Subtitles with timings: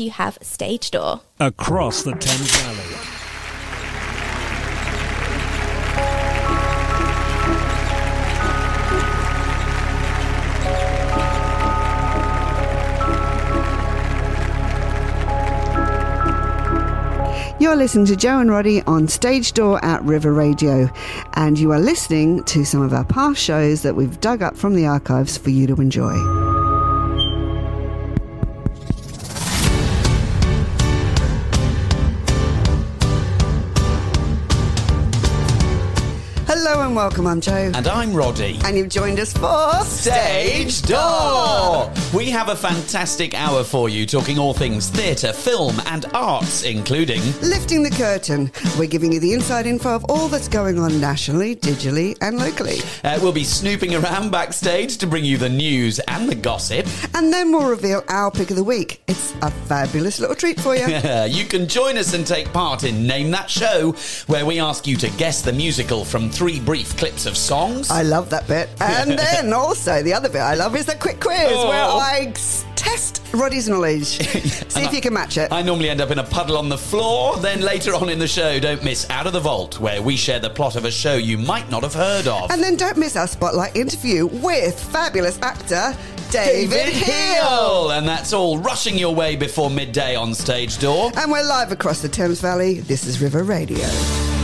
[0.00, 1.20] do you have Stage Door?
[1.40, 2.76] Across the Thames Valley.
[17.60, 20.90] You're listening to Joe and Roddy on Stage Door at River Radio,
[21.34, 24.74] and you are listening to some of our past shows that we've dug up from
[24.74, 26.39] the archives for you to enjoy.
[36.90, 37.70] And welcome, I'm Joe.
[37.72, 38.58] And I'm Roddy.
[38.64, 41.92] And you've joined us for Stage Door!
[42.12, 47.22] We have a fantastic hour for you, talking all things theatre, film, and arts, including.
[47.42, 48.50] Lifting the curtain.
[48.76, 52.78] We're giving you the inside info of all that's going on nationally, digitally, and locally.
[53.04, 56.88] Uh, we'll be snooping around backstage to bring you the news and the gossip.
[57.14, 59.00] And then we'll reveal our pick of the week.
[59.06, 60.86] It's a fabulous little treat for you.
[61.28, 63.94] you can join us and take part in Name That Show,
[64.26, 67.90] where we ask you to guess the musical from three brief clips of songs.
[67.90, 68.68] I love that bit.
[68.80, 71.98] And then also, the other bit I love is the quick quiz, Oh.
[71.98, 72.32] I
[72.76, 74.04] test Roddy's knowledge.
[74.68, 75.52] See if you can match it.
[75.52, 77.36] I normally end up in a puddle on the floor.
[77.36, 80.40] Then later on in the show, don't miss Out of the Vault, where we share
[80.40, 82.50] the plot of a show you might not have heard of.
[82.50, 85.94] And then don't miss our spotlight interview with fabulous actor
[86.30, 86.94] David, David.
[86.94, 87.90] Hill!
[87.90, 91.10] And that's all rushing your way before midday on Stage Door.
[91.16, 92.80] And we're live across the Thames Valley.
[92.80, 94.39] This is River Radio.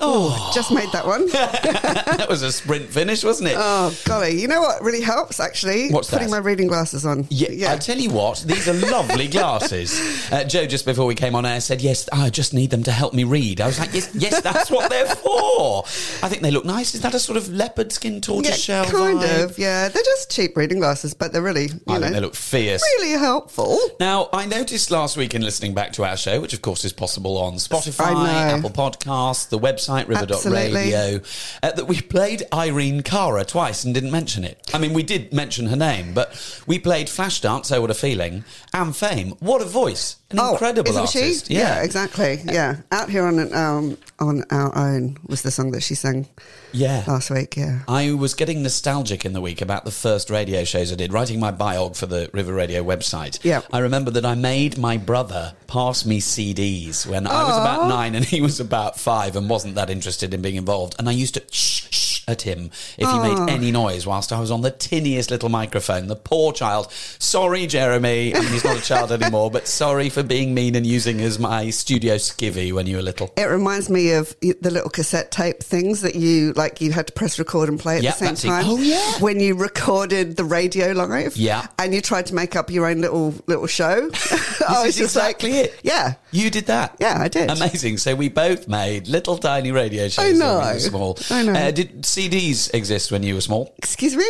[0.00, 1.26] Oh, just made that one.
[1.28, 3.56] that was a sprint finish, wasn't it?
[3.58, 4.40] Oh, golly.
[4.40, 5.90] You know what really helps, actually?
[5.90, 6.32] What's Putting that?
[6.32, 7.26] my reading glasses on.
[7.30, 9.26] Yeah, yeah, I tell you what, these are lovely
[9.62, 10.30] glasses.
[10.32, 12.92] Uh, Joe, just before we came on air, said, Yes, I just need them to
[12.92, 13.60] help me read.
[13.60, 15.84] I was like, Yes, yes that's what they're for.
[16.22, 16.94] I think they look nice.
[16.94, 18.90] Is that a sort of leopard skin tortoise Yeah, shell?
[18.92, 19.44] kind vibe?
[19.44, 19.58] of.
[19.58, 22.34] Yeah, they're just cheap reading glasses, but they're really, you I know, think they look
[22.36, 22.82] fierce.
[22.98, 23.78] really helpful.
[23.98, 26.92] Now, I noticed last week in listening back to our show, which of course is
[26.92, 30.62] possible on Spotify, Apple Podcasts, the website, Absolutely.
[30.62, 31.20] river.radio,
[31.62, 34.58] uh, that we played Irene Cara twice and didn't mention it.
[34.72, 38.44] I mean, we did mention her name, but we played Flashdance, So What a Feeling,
[38.72, 39.30] and Fame.
[39.40, 40.16] What a voice.
[40.30, 41.46] An incredible Oh, isn't artist.
[41.46, 41.54] she?
[41.54, 41.82] Yeah.
[41.82, 42.42] exactly.
[42.44, 46.28] Yeah, out here on an, um on our own was the song that she sang
[46.72, 47.02] Yeah.
[47.06, 47.56] last week.
[47.56, 47.78] Yeah.
[47.88, 51.40] I was getting nostalgic in the week about the first radio shows I did, writing
[51.40, 53.38] my biog for the River Radio website.
[53.42, 53.62] Yeah.
[53.72, 58.14] I remember that I made my brother pass me CDs when I was about nine
[58.14, 60.94] and he was about five and wasn't that interested in being involved.
[60.98, 64.38] And I used to shh, shh at him if he made any noise whilst I
[64.40, 66.06] was on the tinniest little microphone.
[66.06, 66.92] The poor child.
[67.18, 68.34] Sorry, Jeremy.
[68.34, 71.38] I mean, he's not a child anymore, but sorry for being mean and using as
[71.38, 73.32] my studio skivvy when you were little.
[73.36, 76.80] It reminds me of the little cassette tape things that you like.
[76.80, 78.64] You had to press record and play at Yeah, the same time.
[78.66, 79.18] Oh, yeah.
[79.20, 81.36] When you recorded the radio live.
[81.36, 81.66] Yeah.
[81.78, 84.08] And you tried to make up your own little little show.
[84.10, 85.80] This I was is just exactly like, it.
[85.82, 86.14] Yeah.
[86.30, 86.96] You did that?
[87.00, 87.50] Yeah, I did.
[87.50, 87.96] Amazing.
[87.98, 90.78] So we both made little tiny radio shows I know.
[90.78, 91.18] small.
[91.30, 91.52] I know.
[91.52, 93.72] Uh, did CDs exist when you were small?
[93.78, 94.24] Excuse me.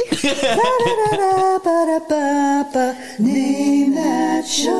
[3.18, 4.70] Name that show.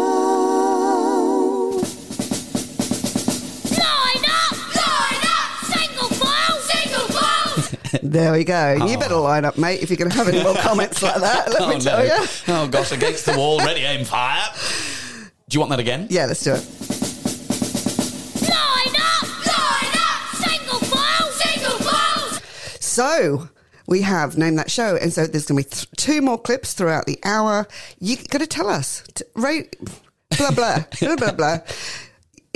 [3.79, 4.53] Line up!
[4.77, 5.65] Line up!
[5.65, 6.61] Single file!
[6.61, 8.01] Single file!
[8.03, 8.73] There we go.
[8.75, 9.01] You oh.
[9.01, 11.49] better line up, mate, if you're going to have any more comments like that.
[11.49, 12.27] Let me oh, tell you.
[12.49, 14.53] Oh gosh, against the wall, ready, aim, fire.
[15.49, 16.09] Do you want that again?
[16.11, 16.98] Yeah, let's do it.
[22.99, 23.49] So
[23.87, 26.73] we have named that show, and so there's going to be th- two more clips
[26.75, 27.69] throughout the hour.
[28.01, 29.73] You got to tell us, t- right?
[30.37, 31.59] Blah blah blah blah blah.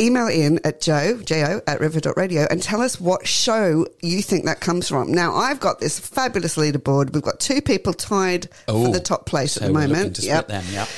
[0.00, 4.58] Email in at joe jo at river.radio and tell us what show you think that
[4.60, 5.12] comes from.
[5.12, 7.12] Now I've got this fabulous leaderboard.
[7.12, 10.16] We've got two people tied Oh, for the top place so at the moment.
[10.16, 10.88] split them, yep.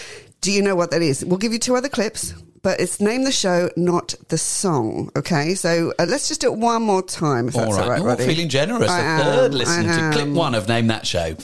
[0.41, 1.22] Do you know what that is?
[1.22, 2.33] We'll give you two other clips,
[2.64, 5.10] but it's name the show, not the song.
[5.14, 7.47] Okay, so uh, let's just do it one more time.
[7.47, 7.84] If All that's right.
[7.84, 8.26] all right, Oh, Roddy.
[8.26, 8.91] feeling generous.
[8.91, 11.36] I the am, third listen to clip one of Name That Show.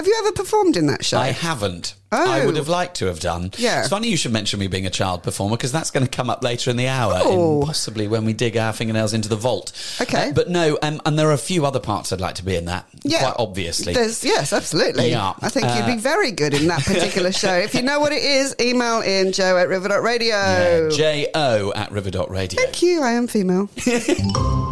[0.00, 1.18] Have you ever performed in that show?
[1.18, 1.94] I haven't.
[2.10, 2.28] Oh.
[2.32, 3.50] I would have liked to have done.
[3.58, 3.80] Yeah.
[3.80, 6.30] It's funny you should mention me being a child performer because that's going to come
[6.30, 7.62] up later in the hour, in Oh.
[7.66, 9.72] possibly when we dig our fingernails into the vault.
[10.00, 10.30] Okay.
[10.30, 12.56] Uh, but no, um, and there are a few other parts I'd like to be
[12.56, 12.88] in that.
[13.02, 13.18] Yeah.
[13.20, 13.92] Quite obviously.
[13.92, 15.10] There's, yes, absolutely.
[15.10, 15.34] Yeah.
[15.42, 17.52] I think you'd Uh, be very good in that particular show.
[17.52, 20.88] If you know what it is, email in joe at river.radio.
[20.88, 22.58] Yeah, J-O at river.radio.
[22.58, 23.02] Thank you.
[23.02, 23.68] I am female.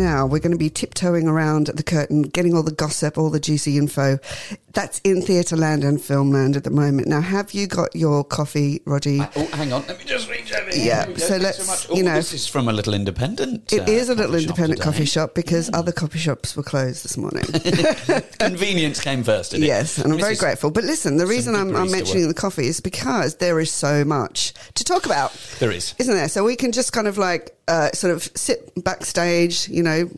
[0.00, 3.38] Now we're going to be tiptoeing around the curtain, getting all the gossip, all the
[3.38, 4.18] juicy info.
[4.72, 7.08] That's in Theatreland and Filmland at the moment.
[7.08, 9.20] Now, have you got your coffee, Roddy?
[9.20, 9.84] Oh, hang on.
[9.88, 10.84] Let me just reach over here.
[10.86, 11.90] Yeah, we so Thanks let's.
[11.90, 13.72] Oh, you know- this is from a little independent.
[13.72, 17.16] It uh, is a little independent coffee shop because other coffee shops were closed this
[17.16, 17.42] morning.
[18.38, 19.50] Convenience came first.
[19.52, 19.68] Didn't it?
[19.68, 20.70] yes, and I'm very grateful.
[20.70, 24.54] But listen, the reason I'm, I'm mentioning the coffee is because there is so much
[24.74, 25.32] to talk about.
[25.58, 25.94] There is.
[25.98, 26.28] Isn't there?
[26.28, 30.10] So we can just kind of like uh, sort of sit backstage, you know,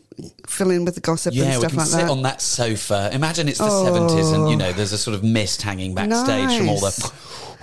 [0.46, 2.10] fill in with the gossip Yeah, and we stuff can like sit that.
[2.10, 3.10] on that sofa.
[3.12, 3.84] Imagine it's the Oh.
[3.86, 4.50] 70s and, Oh.
[4.50, 6.90] you know, there's a sort of mist hanging backstage from all the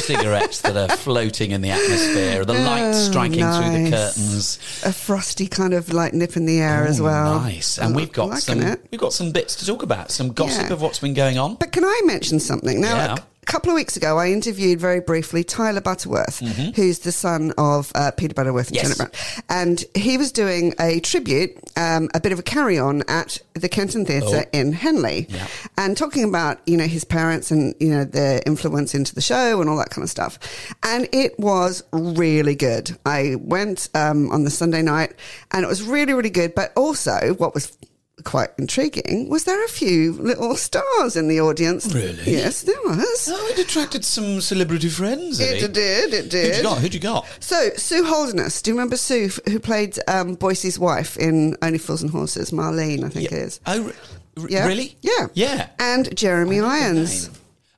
[0.00, 4.58] cigarettes that are floating in the atmosphere, the light Oh, striking through the curtains.
[4.84, 7.40] a frosty kind of like nip in the air as well.
[7.40, 7.78] Nice.
[7.78, 8.80] And I'm we've got some it.
[8.90, 10.72] we've got some bits to talk about, some gossip Yeah.
[10.74, 11.56] of what's been going on.
[11.56, 12.80] But can I mention something?
[12.80, 13.16] Now, Yeah.
[13.54, 16.40] A couple of weeks ago, I interviewed very briefly Tyler Butterworth,
[16.74, 18.88] who's the son of uh, Peter Butterworth and Mm-hmm.
[18.88, 18.96] Yes.
[18.98, 19.44] Janet Brown.
[19.48, 23.68] And he was doing a tribute, um, a bit of a carry on at the
[23.68, 24.50] Kenton Theatre Oh.
[24.58, 25.26] in Henley.
[25.28, 25.46] Yeah.
[25.78, 29.60] And talking about, you know, his parents and, you know, their influence into the show
[29.60, 30.36] and all that kind of stuff.
[30.82, 32.98] And it was really good.
[33.06, 35.14] I went um, on the Sunday night
[35.52, 36.56] and it was really, really good.
[36.56, 37.78] But also, what was
[38.24, 41.92] quite intriguing was there a few little stars in the audience.
[41.94, 42.22] Really?
[42.32, 43.28] Yes, there was.
[43.32, 45.40] Oh, it attracted some celebrity friends.
[45.40, 46.46] It did, it did.
[46.46, 46.78] Who'd you got?
[46.78, 47.26] Who'd you got?
[47.40, 52.02] So, Sue Holderness, do you remember Sue, who played um, Boycie's wife in Only Fools
[52.02, 52.50] and Horses?
[52.50, 53.60] Marlene, I think it is.
[53.66, 53.92] Oh,
[54.36, 54.66] re- Yeah.
[54.66, 54.96] really?
[55.02, 55.26] Yeah.
[55.34, 55.68] Yeah.
[55.78, 57.30] And Jeremy Irons.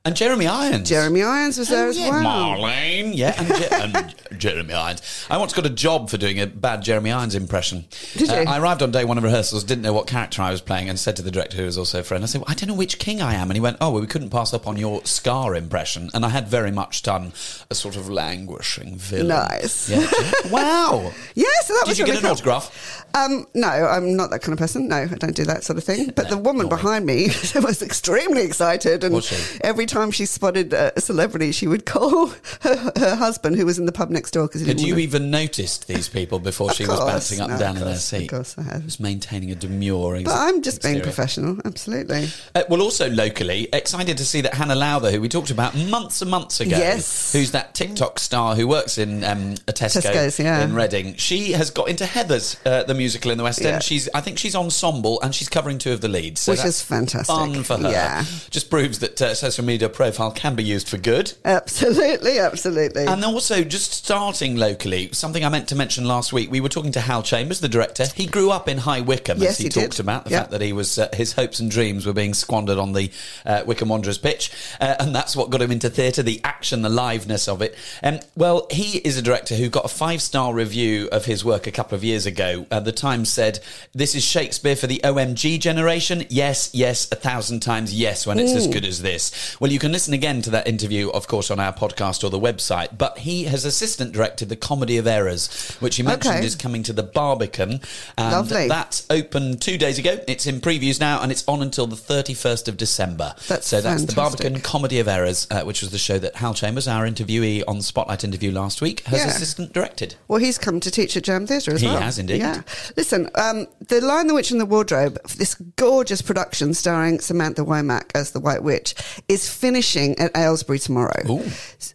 [0.07, 0.87] And Jeremy Irons.
[0.87, 2.23] Jeremy Irons was there Oh, as yeah, well.
[2.23, 3.11] Marlene.
[3.13, 5.01] Yeah, and, Je- and Jeremy Irons.
[5.29, 7.83] I once got a job for doing a bad Jeremy Irons impression.
[8.13, 8.33] Did you?
[8.33, 10.87] Uh, I arrived on day one of rehearsals, didn't know what character I was playing,
[10.87, 12.69] and said to the director, who was also a friend, I said, well, I don't
[12.69, 13.49] know which king I am.
[13.49, 16.09] And he went, Oh, well, we couldn't pass up on your Scar impression.
[16.13, 17.33] And I had very much done
[17.69, 19.27] a sort of languishing villain.
[19.27, 19.89] Nice.
[19.89, 20.09] Yeah.
[20.49, 21.11] wow.
[21.35, 22.31] Yeah, so that Did was you really get an cool.
[22.53, 23.05] autograph?
[23.13, 24.87] Um, no, I'm not that kind of person.
[24.87, 26.11] No, I don't do that sort of thing.
[26.15, 29.15] But the woman behind me was extremely excited, and
[29.61, 32.27] every time she spotted a celebrity, she would call
[32.61, 35.87] her, her husband, who was in the pub next door, because Had you even noticed
[35.87, 38.23] these people before she was bouncing up No, and down of in their course, seat?
[38.23, 38.85] of course I have.
[38.85, 40.15] Just maintaining a demure.
[40.15, 42.27] ex- But I'm just being professional, absolutely.
[42.55, 46.21] Uh, well, also locally, excited to see that Hannah Lowther, who we talked about months
[46.21, 47.33] and months ago, Yes.
[47.33, 50.63] who's that TikTok star who works in um, a Tesco Tesco's, yeah.
[50.63, 53.67] in Reading, she has got into Heathers, uh, the musical in the West End.
[53.67, 53.79] Yeah.
[53.79, 56.81] She's, I think she's ensemble and she's covering two of the leads, so Which is
[56.81, 57.27] fantastic.
[57.35, 57.89] Fun for her.
[57.91, 58.23] Yeah.
[58.49, 61.33] just proves that uh, social media profile can be used for good.
[61.45, 63.05] Absolutely, absolutely.
[63.05, 66.49] And also, just starting locally, something I meant to mention last week.
[66.51, 68.05] We were talking to Hal Chambers, the director.
[68.15, 69.99] He grew up in High Wycombe, Yes, as he, he talked did.
[70.01, 70.39] about the Yeah.
[70.39, 73.11] fact that he was uh, his hopes and dreams were being squandered on the
[73.45, 76.89] uh, Wycombe Wanderers pitch, uh, and that's what got him into theatre, the action, the
[76.89, 77.75] liveness of it.
[78.03, 81.67] Um, well, he is a director who got a five star review of his work
[81.67, 82.65] a couple of years ago.
[82.71, 83.59] Uh, the Times said,
[83.93, 88.25] "This is Shakespeare for the OMG generation." Yes, yes, a thousand times yes.
[88.25, 89.55] When it's as good as this.
[89.59, 92.39] Well, you can listen again to that interview, of course, on our podcast or the
[92.39, 92.97] website.
[92.97, 96.45] But he has assistant directed the Comedy of Errors, which he mentioned Okay.
[96.45, 97.81] is coming to the Barbican.
[98.17, 98.67] And Lovely.
[98.67, 100.19] That's opened two days ago.
[100.27, 103.33] It's in previews now, and it's on until the 31st of December.
[103.47, 104.13] That's so that's the.
[104.13, 107.77] Barbican Comedy of Errors, uh, which was the show that Hal Chambers, our interviewee on
[107.77, 109.27] the Spotlight interview last week, has Yeah.
[109.27, 110.15] assistant directed.
[110.27, 111.97] Well, he's come to teach at Jam Theatre as He well.
[111.97, 112.39] He has indeed.
[112.39, 112.61] Yeah.
[112.95, 118.09] Listen, um, The Lion, the Witch and the Wardrobe, this gorgeous production starring Samantha Womack
[118.15, 118.95] as the White Witch,
[119.27, 121.23] is finishing at Aylesbury tomorrow.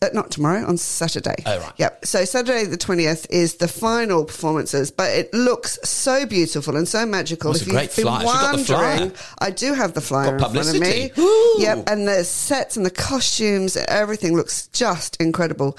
[0.03, 1.37] Uh, not tomorrow, on Saturday.
[1.47, 1.73] Oh, right.
[1.77, 2.05] Yep.
[2.05, 7.07] So Saturday the 20th is the final performances, but it looks so beautiful and so
[7.07, 7.53] magical.
[7.53, 8.27] It's if a great you've been flyer.
[8.27, 8.99] Have got the flyer?
[8.99, 11.09] wondering, I do have the flyer Got in front of me.
[11.11, 11.63] publicity.
[11.63, 11.85] Yep.
[11.89, 15.77] And the sets and the costumes, everything looks just incredible.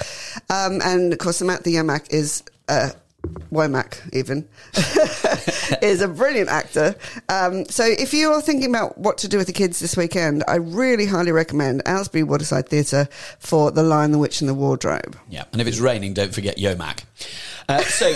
[0.49, 2.43] Um, and of course, Samantha Womack is.
[2.69, 2.89] Uh,
[3.51, 4.47] Womack, even,
[5.81, 6.95] is a brilliant actor.
[7.29, 10.43] Um, so, if you are thinking about what to do with the kids this weekend,
[10.47, 13.07] I really highly recommend Aylesbury Waterside Theatre
[13.39, 15.17] for The Lion, the Witch, and the Wardrobe.
[15.29, 17.03] Yeah, and if it's raining, don't forget Yomac.
[17.69, 18.07] Uh, so,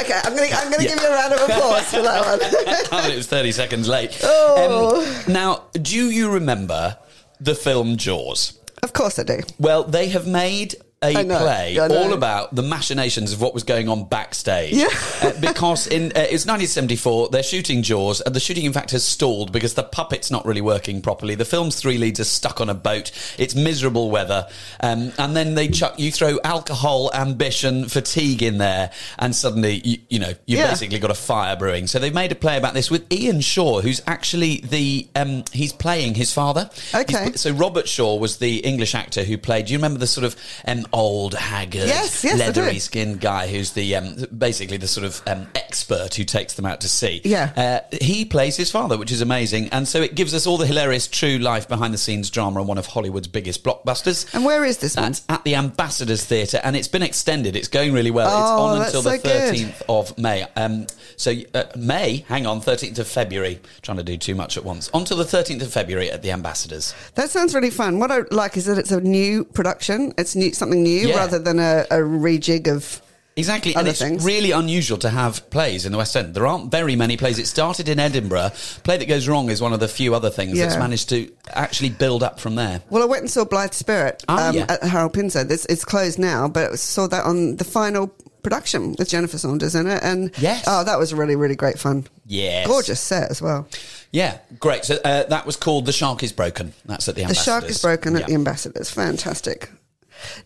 [0.00, 0.88] Okay, I'm going to Yeah.
[0.88, 2.40] give you a round of applause for that one.
[2.92, 4.18] oh, it was 30 seconds late.
[4.22, 5.02] Oh.
[5.26, 6.98] Um, now, do you remember
[7.40, 8.58] the film Jaws?
[8.82, 9.40] of course I do.
[9.58, 13.88] Well, they have made a know, play all about the machinations of what was going
[13.88, 14.74] on backstage.
[14.74, 14.88] Yeah.
[15.22, 19.02] Uh, because in uh, it's 1974, they're shooting Jaws, and the shooting, in fact, has
[19.02, 21.34] stalled because the puppet's not really working properly.
[21.36, 23.12] The film's three leads are stuck on a boat.
[23.38, 24.46] It's miserable weather,
[24.80, 29.98] um, and then they chuck you throw alcohol, ambition, fatigue in there, and suddenly you,
[30.10, 30.68] you know you've Yeah.
[30.68, 31.86] basically got a fire brewing.
[31.86, 35.72] So they've made a play about this with Ian Shaw, who's actually the um, he's
[35.72, 36.68] playing his father.
[36.94, 37.24] Okay.
[37.24, 39.64] He's- so Robert Shaw was the English actor who played.
[39.66, 43.72] Do you remember the sort of um, old, haggard, Yes, yes, leathery skinned guy who's
[43.72, 47.20] the um, basically the sort of um, expert who takes them out to sea.
[47.24, 47.52] Yeah.
[47.56, 49.68] Uh, he plays his father, which is amazing.
[49.68, 52.66] And so it gives us all the hilarious true life behind the scenes drama on
[52.66, 54.32] one of Hollywood's biggest blockbusters.
[54.34, 55.06] And where is this one?
[55.06, 57.56] That's at the Ambassadors Theatre, and it's been extended.
[57.56, 58.28] It's going really well.
[58.30, 59.28] Oh, it's on until the so.
[59.28, 60.46] 13th of May.
[60.56, 63.60] Um, so, uh, May, hang on, 13th of February.
[63.82, 64.88] Trying to do too much at once.
[64.94, 66.94] On till the 13th of February at the Ambassadors.
[67.14, 67.98] That sounds really fun.
[67.98, 70.14] What I like is that it's a new production.
[70.16, 71.16] It's new, something new Yeah.
[71.16, 73.00] rather than a, a rejig of.
[73.36, 74.22] Exactly, and Other it's things.
[74.24, 76.34] really unusual to have plays in the West End.
[76.34, 77.38] There aren't very many plays.
[77.38, 78.50] It started in Edinburgh.
[78.82, 81.90] Play that goes wrong is one of the few other things that's managed to actually
[81.90, 82.82] build up from there.
[82.90, 84.66] Well, I went and saw Blithe Spirit Ah, um, yeah.
[84.68, 85.46] at Harold Pinter.
[85.48, 88.08] It's, it's closed now, but I saw that on the final
[88.42, 90.02] production with Jennifer Saunders in it.
[90.02, 90.64] And Yes.
[90.66, 92.06] oh, that was really, really great fun.
[92.26, 92.66] Yes.
[92.66, 93.66] Gorgeous set as well.
[94.12, 94.84] Yeah, great.
[94.84, 96.74] So uh, that was called The Shark is Broken.
[96.84, 97.44] That's at the The Ambassadors.
[97.44, 98.26] shark is broken at Yeah.
[98.26, 98.90] the ambassadors.
[98.90, 99.70] Fantastic.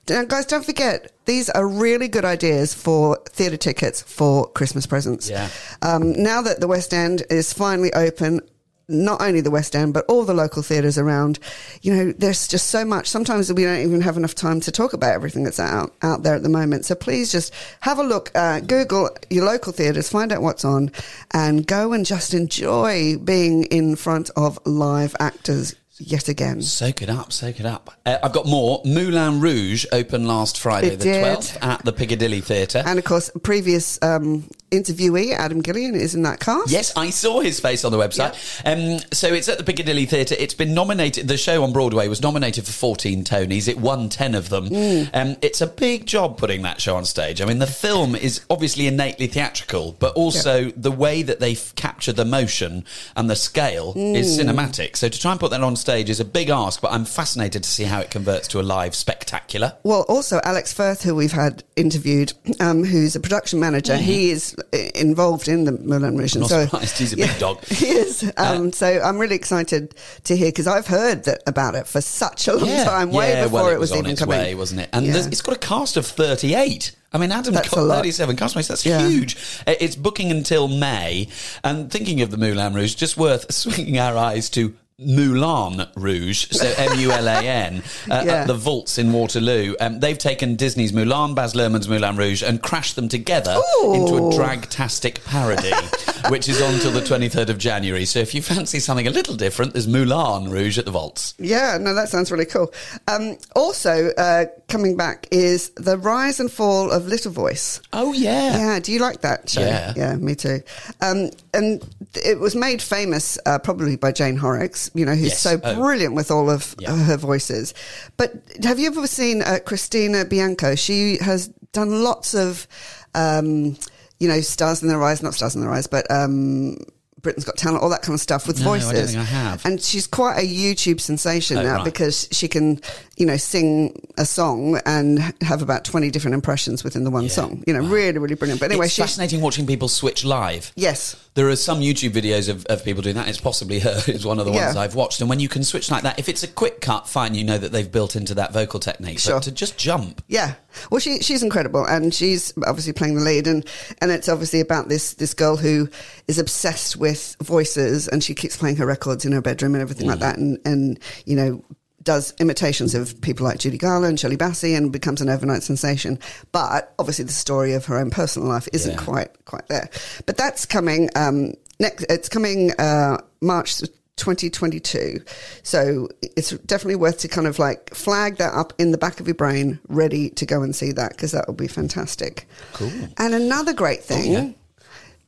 [0.08, 5.28] Now, guys, don't forget, these are really good ideas for theatre tickets for Christmas presents.
[5.28, 5.48] Yeah.
[5.82, 8.40] Um, now that the West End is finally open,
[8.88, 11.38] not only the West End, but all the local theatres around,
[11.82, 13.08] you know, there's just so much.
[13.08, 16.34] Sometimes we don't even have enough time to talk about everything that's out, out there
[16.34, 16.84] at the moment.
[16.84, 20.90] So please just have a look, uh, Google your local theatres, find out what's on,
[21.32, 26.60] and go and just enjoy being in front of live actors yet again.
[26.62, 27.90] Soak it up, soak it up.
[28.04, 28.82] Uh, I've got more.
[28.84, 31.24] Moulin Rouge opened last Friday, It the did.
[31.24, 32.82] 12th, at the Piccadilly Theatre.
[32.84, 36.70] And of course, previous um, interviewee Adam Gillian is in that cast.
[36.70, 38.34] Yes, I saw his face on the website.
[38.64, 40.34] Um, so it's at the Piccadilly Theatre.
[40.38, 41.28] It's been nominated.
[41.28, 43.68] The show on Broadway was nominated for 14 Tonys.
[43.68, 44.68] It won 10 of them.
[44.68, 45.10] Mm.
[45.14, 47.40] Um, it's a big job putting that show on stage.
[47.40, 52.12] I mean, the film is obviously innately theatrical, but also the way that they capture
[52.12, 52.84] the motion
[53.16, 54.44] and the scale is Mm.
[54.46, 54.96] cinematic.
[54.96, 57.62] So to try and put that on stage is a big ask, but I'm fascinated
[57.62, 59.74] to see how it converts to a live spectacular.
[59.84, 64.56] Well, also Alex Firth, who we've had interviewed, um, who's a production manager, he is
[64.94, 66.34] involved in the Moulin Rouge.
[66.34, 66.98] I'm not and surprised.
[66.98, 67.58] He's a big dog.
[67.58, 68.32] Uh, He is.
[68.36, 69.94] Um, so I'm really excited
[70.24, 73.44] to hear because I've heard that about it for such a long time, way Yeah,
[73.44, 74.38] before well, it was, on even its coming.
[74.38, 74.88] way, wasn't it?
[74.92, 75.16] And Yeah.
[75.26, 76.92] it's got a cast of 38.
[77.12, 77.96] I mean, Adam That's lot.
[77.98, 78.66] 37 castmates.
[78.68, 79.06] That's Yeah.
[79.08, 79.36] huge.
[79.66, 81.28] Uh, It's booking until May.
[81.62, 86.72] And thinking of the Moulin Rouge, just worth swinging our eyes to Mulan Rouge, so
[86.78, 89.74] M U L A N, uh, at the Vaults in Waterloo.
[89.80, 94.22] Um, they've taken Disney's Mulan, Baz Luhrmann's Moulin Rouge, and crashed them together into a
[94.22, 94.30] Ooh.
[94.30, 95.72] dragtastic parody,
[96.28, 98.04] which is on till the 23rd of January.
[98.04, 101.34] So if you fancy something a little different, there's Mulan Rouge at the Vaults.
[101.38, 102.72] Yeah, no, that sounds really cool.
[103.08, 107.80] Um, also, uh, coming back is the rise and fall of Little Voice.
[107.92, 108.56] Oh, yeah.
[108.56, 109.60] Yeah, do you like that show?
[109.60, 109.92] Yeah.
[109.96, 110.60] yeah, me too.
[111.00, 111.84] Um, and
[112.14, 115.40] it was made famous uh, probably by Jane Horrocks, you know, who's Yes.
[115.40, 115.74] so Oh.
[115.76, 116.94] brilliant with all of Yeah.
[116.96, 117.72] her voices.
[118.16, 120.74] But have you ever seen uh, Christina Bianco?
[120.74, 122.66] She has done lots of,
[123.14, 123.76] um,
[124.20, 126.10] you know, Stars in Their Eyes, not Stars in Their Eyes, but.
[126.10, 126.76] Um,
[127.24, 128.92] Britain's Got Talent, all that kind of stuff with No, I voices.
[128.92, 129.66] don't think I have.
[129.66, 131.84] And she's quite a YouTube sensation Oh, now right.
[131.84, 132.80] because she can,
[133.16, 137.64] you know, sing a song and have about 20 different impressions within the one song.
[137.66, 138.60] You know, really, really brilliant.
[138.60, 139.02] But anyway, it's she's.
[139.04, 140.70] fascinating watching people switch live.
[140.76, 141.16] Yes.
[141.34, 143.26] There are some YouTube videos of, of people doing that.
[143.26, 144.80] It's possibly her is one of the ones Yeah.
[144.80, 145.20] I've watched.
[145.20, 147.58] And when you can switch like that, if it's a quick cut, fine, you know
[147.58, 149.18] that they've built into that vocal technique.
[149.18, 149.34] Sure.
[149.36, 150.54] But to just jump, Yeah.
[150.90, 153.64] Well, she she's incredible, and she's obviously playing the lead, and
[154.00, 155.88] and it's obviously about this this girl who
[156.26, 160.06] is obsessed with voices, and she keeps playing her records in her bedroom and everything
[160.06, 161.64] like that, and and you know
[162.02, 166.18] does imitations of people like Judy Garland, Shirley Bassey, and becomes an overnight sensation.
[166.52, 168.98] But obviously, the story of her own personal life isn't Yeah.
[169.04, 169.88] quite quite there.
[170.26, 172.04] But that's coming um, next.
[172.10, 173.80] It's coming uh, March.
[174.16, 175.20] 2022.
[175.64, 179.26] So it's definitely worth to kind of like flag that up in the back of
[179.26, 182.46] your brain, ready to go and see that because that will be fantastic.
[182.74, 182.92] Cool.
[183.18, 184.32] And another great thing.
[184.32, 184.50] yeah.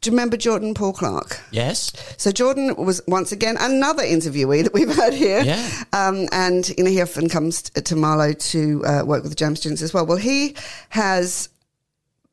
[0.00, 1.40] Do you remember Jordan Paul Clark?
[1.50, 5.40] yes, So Jordan was once again another interviewee that we've had here.
[5.42, 5.68] Yeah.
[5.92, 9.56] Um, and you know he often comes to Marlow to uh, work with the jam
[9.56, 10.06] students as well.
[10.06, 10.54] Well, he
[10.90, 11.48] has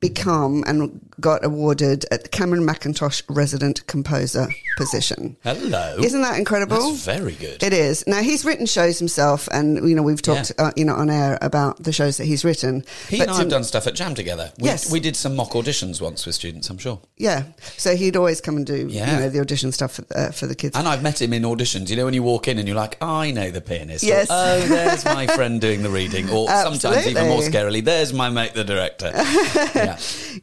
[0.08, 5.38] become and got awarded at the Cameron Mackintosh Resident Composer position.
[5.44, 5.98] hello.
[6.00, 6.92] Isn't that incredible?
[6.92, 7.62] That's very good.
[7.64, 8.06] It is.
[8.08, 11.38] Now he's written shows himself, and you know we've talked, uh, you know, on air
[11.42, 12.84] about the shows that he's written.
[13.10, 14.52] he But and I have done stuff at Jam together.
[14.60, 14.92] We, Yes.
[14.92, 17.00] we did some mock auditions once with students, I'm sure.
[17.18, 17.44] Yeah,
[17.78, 19.14] so he'd always come and do, Yeah.
[19.14, 20.76] you know, the audition stuff for, uh, for the kids.
[20.78, 21.90] And I've met him in auditions.
[21.90, 24.04] You know, when you walk in and you're like, I know the pianist.
[24.04, 24.28] Or, Yes.
[24.30, 26.30] oh, there's my friend doing the reading.
[26.32, 29.12] Or sometimes even more scarily, there's my mate, the director.
[29.76, 29.93] yeah.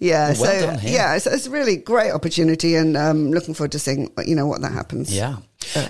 [0.01, 0.93] Yeah, Well so done him.
[0.93, 4.47] yeah, it's, it's a really great opportunity, and um, looking forward to seeing, you know,
[4.47, 5.15] what that happens.
[5.15, 5.37] Yeah.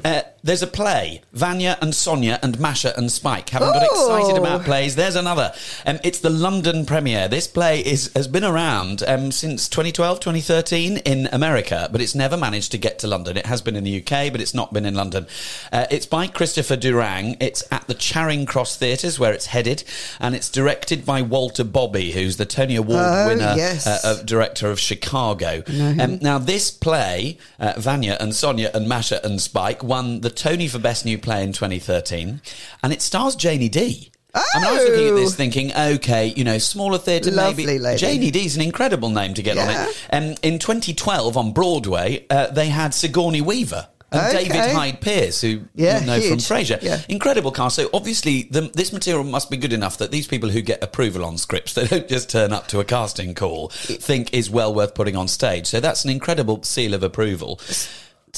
[0.04, 1.20] Uh, there's a play.
[1.32, 3.48] Vanya and Sonia and Masha and Spike.
[3.50, 4.16] Haven't got Oh.
[4.16, 4.96] excited about plays.
[4.96, 5.52] There's another.
[5.86, 7.28] Um, it's the London premiere.
[7.28, 12.36] This play is has been around um, since 2012, 2013 in America, but it's never
[12.36, 13.36] managed to get to London.
[13.36, 15.26] It has been in the UK, but it's not been in London.
[15.72, 17.36] Uh, it's by Christopher Durang.
[17.40, 19.84] It's at the Charing Cross Theatres where it's headed,
[20.18, 23.86] and it's directed by Walter Bobbie, who's the Tony Award Oh, winner yes.
[23.86, 25.62] uh, of director of Chicago.
[25.68, 30.68] Um, now, this play, uh, Vanya and Sonia and Masha and Spike, won the Tony
[30.68, 32.40] for Best New Play in 2013,
[32.82, 34.10] and it stars Janie Dee.
[34.32, 35.36] I mean, I was looking at this Oh.
[35.36, 37.66] thinking, okay, you know, smaller theatre, maybe.
[37.78, 37.98] lady.
[37.98, 39.96] Janie Dee's an incredible name to get on it.
[40.12, 43.88] Um, in 2012 on Broadway, uh, they had Sigourney Weaver.
[44.12, 44.48] And Okay.
[44.48, 46.38] David Hyde Pierce, who Yeah, you know from.
[46.38, 46.82] Frasier.
[46.82, 47.00] Yeah.
[47.08, 47.76] Incredible cast.
[47.76, 51.24] So obviously, the, this material must be good enough that these people who get approval
[51.24, 54.94] on scripts, they don't just turn up to a casting call, think is well worth
[54.96, 55.66] putting on stage.
[55.68, 57.60] So that's an incredible seal of approval.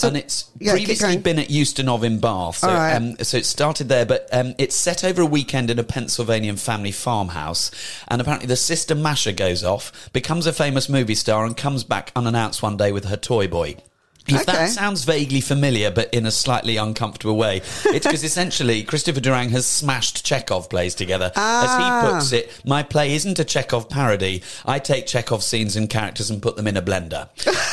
[0.02, 2.56] And it's yeah, previously been at Ustinov in Bath.
[2.58, 2.94] So, right.
[2.94, 6.56] um, so it started there, but um, it's set over a weekend in a Pennsylvanian
[6.56, 7.70] family farmhouse.
[8.08, 12.10] And apparently, the sister Masha goes off, becomes a famous movie star, and comes back
[12.16, 13.76] unannounced one day with her toy boy.
[14.28, 14.52] If Okay.
[14.52, 17.56] that sounds vaguely familiar, but in a slightly uncomfortable way,
[17.86, 21.32] it's because essentially Christopher Durang has smashed Chekhov plays together.
[21.34, 24.44] As he puts it, my play isn't a Chekhov parody.
[24.64, 27.28] I take Chekhov scenes and characters and put them in a blender.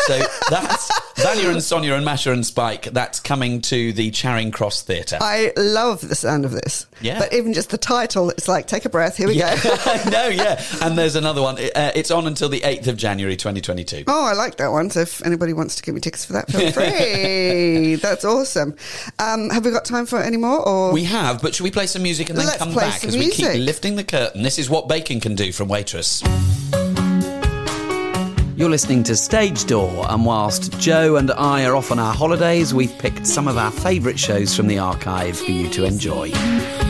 [0.08, 0.90] So that's
[1.22, 2.84] Vanya and Sonia and Masha and Spike.
[2.86, 5.18] That's coming to the Charing Cross Theatre.
[5.20, 6.86] I love the sound of this.
[7.02, 7.20] Yeah.
[7.20, 9.76] But even just the title, it's like, take a breath, here we Yeah, go.
[9.86, 10.64] I know, yeah.
[10.82, 11.58] And there's another one.
[11.58, 14.06] Uh, it's on until the 8th of January 2022.
[14.08, 14.90] Oh, I like that one.
[14.90, 17.96] So if anybody wants to give me tickets for that, feel free.
[18.02, 18.76] That's awesome.
[19.20, 20.66] Um, have we got time for any more?
[20.68, 23.18] Or We have, but should we play some music and then Let's come back as
[23.18, 24.42] we keep lifting the curtain?
[24.44, 26.24] This is what bacon can do from Waitress.
[28.60, 32.74] You're listening to Stage Door, and whilst Joe and I are off on our holidays,
[32.74, 36.32] we've picked some of our favourite shows from the archive for you to enjoy.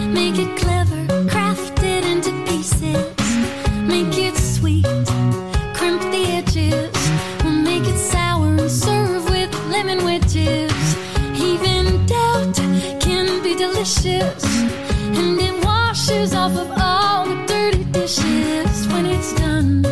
[0.08, 2.82] Make it clever, craft it into pieces.
[3.88, 4.84] Make it sweet,
[5.76, 6.92] crimp the edges.
[7.44, 10.74] We'll make it sour and serve with lemon wedges.
[11.40, 12.56] Even doubt
[13.00, 18.88] can be delicious, and it washes off of all the dirty dishes.
[18.88, 19.84] When it's done,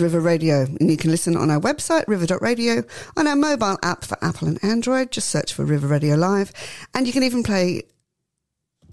[0.00, 2.82] River Radio, and you can listen on our website, river.radio,
[3.16, 5.10] on our mobile app for Apple and Android.
[5.10, 6.52] Just search for River Radio Live.
[6.94, 7.82] And you can even play,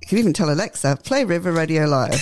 [0.08, 2.12] you can even tell Alexa, play River Radio Live.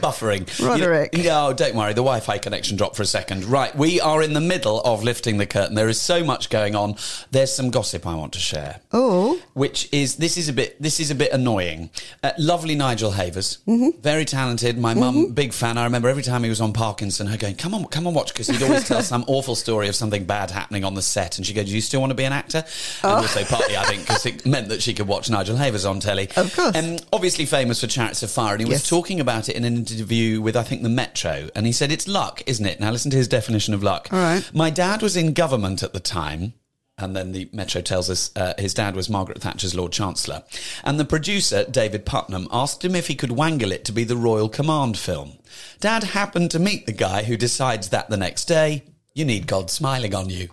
[0.00, 0.46] Buffering.
[0.64, 1.16] Roderick.
[1.16, 1.92] You no, don't worry.
[1.92, 3.44] The Wi Fi connection dropped for a second.
[3.44, 3.74] Right.
[3.74, 5.74] We are in the middle of lifting the curtain.
[5.74, 6.96] There is so much going on.
[7.30, 8.80] There's some gossip I want to share.
[8.92, 11.90] Oh, which is this is a bit this is a bit annoying.
[12.22, 14.00] Uh, lovely Nigel Havers, Mm-hmm.
[14.00, 14.78] very talented.
[14.78, 15.78] My mum, big fan.
[15.78, 18.32] I remember every time he was on Parkinson, her going, "Come on, come on, watch,"
[18.32, 21.46] because he'd always tell some awful story of something bad happening on the set, and
[21.46, 22.64] she goes, "Do you still want to be an actor?"
[23.02, 26.00] And also partly, I think, because it meant that she could watch Nigel Havers on
[26.00, 26.19] telly.
[26.36, 26.76] Of course.
[26.76, 29.76] Um, obviously famous for Chariots of Fire, and he was talking about it in an
[29.76, 32.80] interview with I think the Metro, and he said it's luck, isn't it?
[32.80, 34.08] Now listen to his definition of luck.
[34.12, 34.50] All right.
[34.54, 36.54] My dad was in government at the time.
[36.98, 40.42] And then the Metro tells us uh, his dad was Margaret Thatcher's Lord Chancellor.
[40.84, 44.18] And the producer, David Puttnam, asked him if he could wangle it to be the
[44.18, 45.38] Royal Command film.
[45.80, 48.82] Dad happened to meet the guy who decides that the next day,
[49.14, 50.50] you need God smiling on you.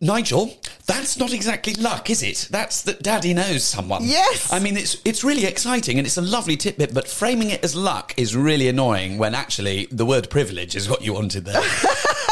[0.00, 0.54] Nigel,
[0.84, 2.48] that's not exactly luck, is it?
[2.50, 4.04] That's that Daddy knows someone.
[4.04, 4.52] Yes.
[4.52, 7.74] I mean, it's it's really exciting and it's a lovely tidbit, but framing it as
[7.74, 11.62] luck is really annoying when actually the word privilege is what you wanted there.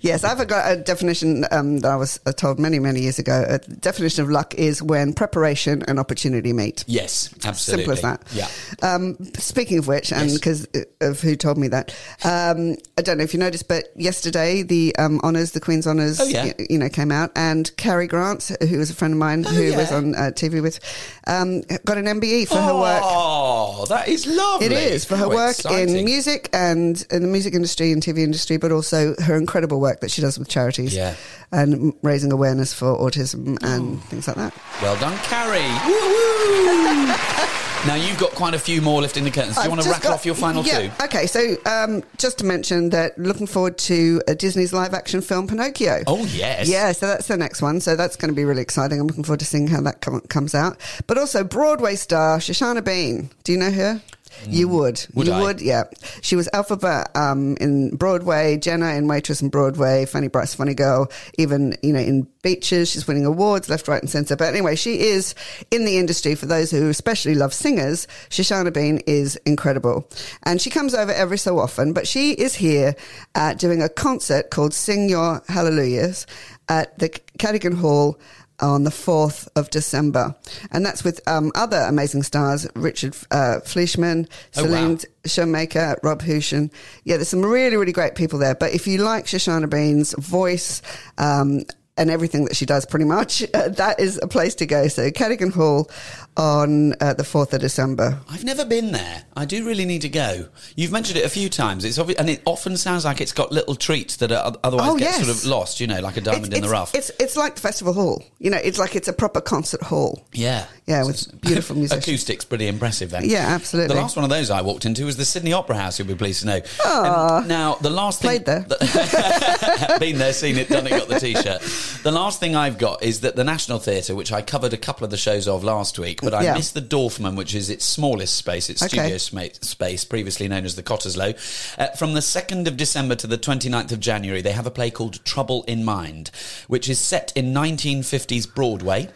[0.00, 3.44] yes, I've got a definition um, that I was uh, told many, many years ago.
[3.48, 6.84] A definition of luck is when preparation and opportunity meet.
[6.86, 7.84] yes, absolutely.
[7.96, 8.32] Simple as that.
[8.32, 8.48] Yeah.
[8.94, 10.34] Um, speaking of which, and Yes.
[10.38, 10.68] because
[11.00, 14.94] of who told me that, um, I don't know if you noticed, but yesterday the
[14.96, 16.44] um, honours, the Queen's honours, Oh, yeah.
[16.58, 19.58] y- you know, came out, and Carrie Grant, who was a friend of mine who
[19.58, 19.76] Oh, yeah.
[19.76, 20.80] was on uh, TV with,
[21.26, 23.02] um, got an MBE for her work.
[23.04, 24.66] Oh, that is lovely.
[24.66, 25.96] It is for her Oh, work exciting.
[25.96, 30.00] in music and in the music industry and TV industry, but also her incredible work
[30.00, 31.14] that she does with charities Yeah.
[31.52, 34.52] and raising awareness for autism and things like that.
[34.82, 35.58] Well done, Carrie.
[37.86, 39.54] Now you've got quite a few more lifting the curtains.
[39.54, 41.04] Do you I've want to rattle got- off your final yeah, two?
[41.04, 46.02] Okay, so um, just to mention that looking forward to Disney's live action film Pinocchio.
[46.08, 46.68] Oh yes.
[46.68, 47.80] Yeah, so that's the next one.
[47.80, 49.00] So that's going to be really exciting.
[49.00, 50.76] I'm looking forward to seeing how that com- comes out.
[51.06, 53.30] But also Broadway star Shoshana Bean.
[53.44, 54.02] Do you know her?
[54.46, 54.96] You would.
[54.96, 55.14] Mm.
[55.14, 55.42] Would you I?
[55.42, 55.84] would, yeah.
[56.22, 61.10] She was Elphaba um, in Broadway, Jenna in Waitress in Broadway, Fanny Brice, Funny Girl,
[61.38, 62.90] even, you know, in Beaches.
[62.90, 64.36] She's winning awards left, right, and centre.
[64.36, 65.34] But anyway, she is
[65.70, 68.06] in the industry for those who especially love singers.
[68.30, 70.08] Shoshana Bean is incredible.
[70.44, 72.94] And she comes over every so often, but she is here
[73.34, 76.26] uh, doing a concert called Sing Your Hallelujahs
[76.68, 78.18] at the Cadogan Hall
[78.60, 80.34] on the 4th of December.
[80.70, 84.70] And that's with um, other amazing stars, Richard uh, Fleeshman, Oh, wow.
[84.70, 86.70] Celinde Schoenmaker, Rob Houchen.
[87.04, 88.54] Yeah, there's some really, really great people there.
[88.54, 90.82] But if you like Shoshana Bean's voice,
[91.18, 91.62] um,
[91.96, 94.86] and everything that she does pretty much, uh, that is a place to go.
[94.88, 95.90] So Cadogan Hall
[96.38, 98.20] on uh, the 4th of December.
[98.30, 99.24] I've never been there.
[99.36, 100.46] I do really need to go.
[100.76, 101.84] You've mentioned it a few times.
[101.84, 104.96] It's obvious, and it often sounds like it's got little treats that are otherwise Oh,
[104.96, 105.26] get yes.
[105.26, 105.80] sort of lost.
[105.80, 106.94] You know, like a diamond in the rough.
[106.94, 108.24] It's, it's like the festival hall.
[108.38, 110.26] You know, it's like it's a proper concert hall.
[110.32, 112.04] yeah, Yeah, So with it's- beautiful musicians.
[112.06, 113.10] Acoustics pretty impressive.
[113.10, 113.94] Then, Yeah, absolutely.
[113.96, 115.98] The last one of those I walked into was the Sydney Opera House.
[115.98, 116.60] You'll be pleased to know.
[116.84, 118.66] Um, now, the last thing Played there.
[119.98, 121.60] been there, seen it, done it, got the t-shirt.
[122.02, 125.04] The last thing I've got is that the National Theatre, which I covered a couple
[125.04, 126.54] of the shows of last week, but I Yeah.
[126.54, 128.98] missed the Dorfman, which is its smallest space, its Okay.
[128.98, 131.34] studio sma- space, previously known as the Cottesloe.
[131.78, 134.90] Uh, from the 2nd of December to the 29th of January, they have a play
[134.90, 136.30] called Trouble in Mind,
[136.66, 139.08] which is set in 1950s Broadway.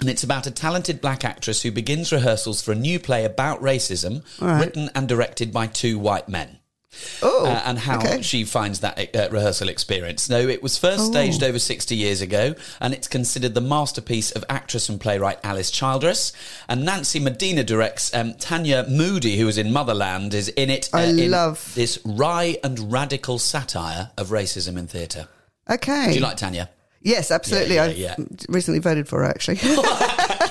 [0.00, 3.62] And it's about a talented black actress who begins rehearsals for a new play about
[3.62, 4.60] racism, right.
[4.60, 6.58] written and directed by two white men
[7.22, 8.22] Oh, uh, and how okay.
[8.22, 10.22] she finds that uh, rehearsal experience.
[10.22, 11.10] So it was first Oh.
[11.10, 15.70] staged over 60 years ago, and it's considered the masterpiece of actress and playwright Alice
[15.70, 16.32] Childress.
[16.68, 20.90] And Nancy Medina directs um, Tanya Moodie, who was in Motherland, is in it.
[20.92, 25.28] uh, I in love- this wry and radical satire of racism in theatre.
[25.70, 26.08] Okay.
[26.08, 26.70] Do you like Tanya?
[27.02, 27.76] Yes, absolutely.
[27.76, 28.24] Yeah, I yeah, yeah.
[28.48, 29.56] recently voted for her, actually.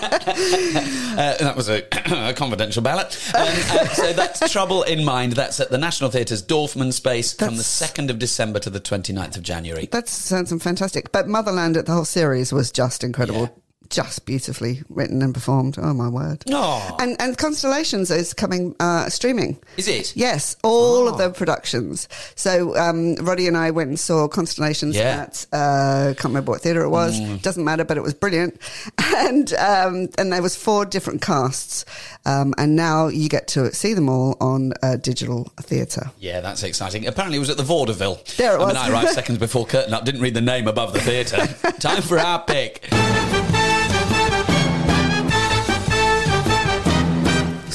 [1.16, 1.82] Uh, that was a,
[2.30, 3.18] a confidential ballot.
[3.34, 5.32] Um, uh, so that's Trouble in Mind.
[5.32, 9.38] That's at the National Theatre's Dorfman Space from the 2nd of December to the 29th
[9.38, 9.88] of January.
[9.94, 11.14] that sounds fantastic.
[11.14, 13.64] But Motherland, at the whole series was just incredible.
[13.90, 15.78] Just beautifully written and performed.
[15.80, 16.44] Oh my word!
[16.52, 16.96] Aw.
[17.00, 19.58] And and Constellations is coming uh, streaming.
[19.78, 20.14] Is it?
[20.16, 21.08] Yes, all Oh.
[21.10, 22.08] of the productions.
[22.36, 25.18] So um, Roddy and I went and saw Constellations Yeah.
[25.18, 25.22] Mm.
[25.22, 27.20] at uh, can't remember what theatre it was.
[27.42, 28.60] Doesn't matter, but it was brilliant.
[29.18, 31.86] And um, and there was four different casts,
[32.26, 36.12] um, and now you get to see them all on uh, digital theatre.
[36.20, 37.08] Yeah, that's exciting.
[37.08, 38.20] Apparently, it was at the Vaudeville.
[38.36, 38.74] There it I was.
[38.74, 41.48] mean, I arrived seconds before curtain up, didn't read the name above the theatre.
[41.80, 42.88] Time for our pick.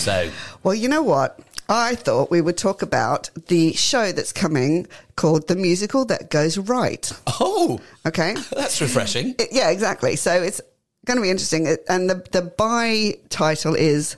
[0.01, 0.31] So,
[0.63, 1.39] Well, you know what?
[1.69, 6.59] I thought we would talk about the show that's coming called The Musical That Goes
[6.59, 7.13] Right.
[7.39, 8.35] Oh, Okay.
[8.57, 9.35] that's refreshing.
[9.39, 10.17] It- yeah, exactly.
[10.17, 10.61] So it's
[11.07, 11.67] going to be interesting.
[11.67, 14.17] It- And the, the by title is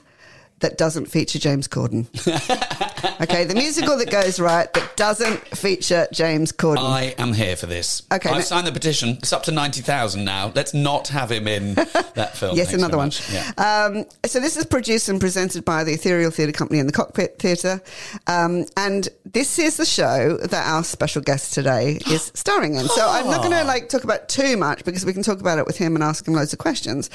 [0.61, 2.07] That Doesn't Feature James Corden.
[3.23, 3.45] okay.
[3.45, 6.77] The musical that goes right that doesn't feature James Corden.
[6.79, 8.03] I am here for this.
[8.11, 9.09] Okay, I've no- signed the petition.
[9.09, 10.51] It's up to 90,000 now.
[10.55, 11.73] Let's not have him in
[12.15, 12.55] that film.
[12.55, 13.11] Yes, Thanks another so one.
[13.31, 13.51] Yeah.
[13.57, 17.39] Um, so this is produced and presented by the Ethereal Theatre Company and the Cockpit
[17.39, 17.81] Theatre,
[18.27, 22.87] um, and this is the show that our special guest today is starring in.
[22.87, 25.57] So I'm not going to like talk about too much because we can talk about
[25.57, 27.09] it with him and ask him loads of questions.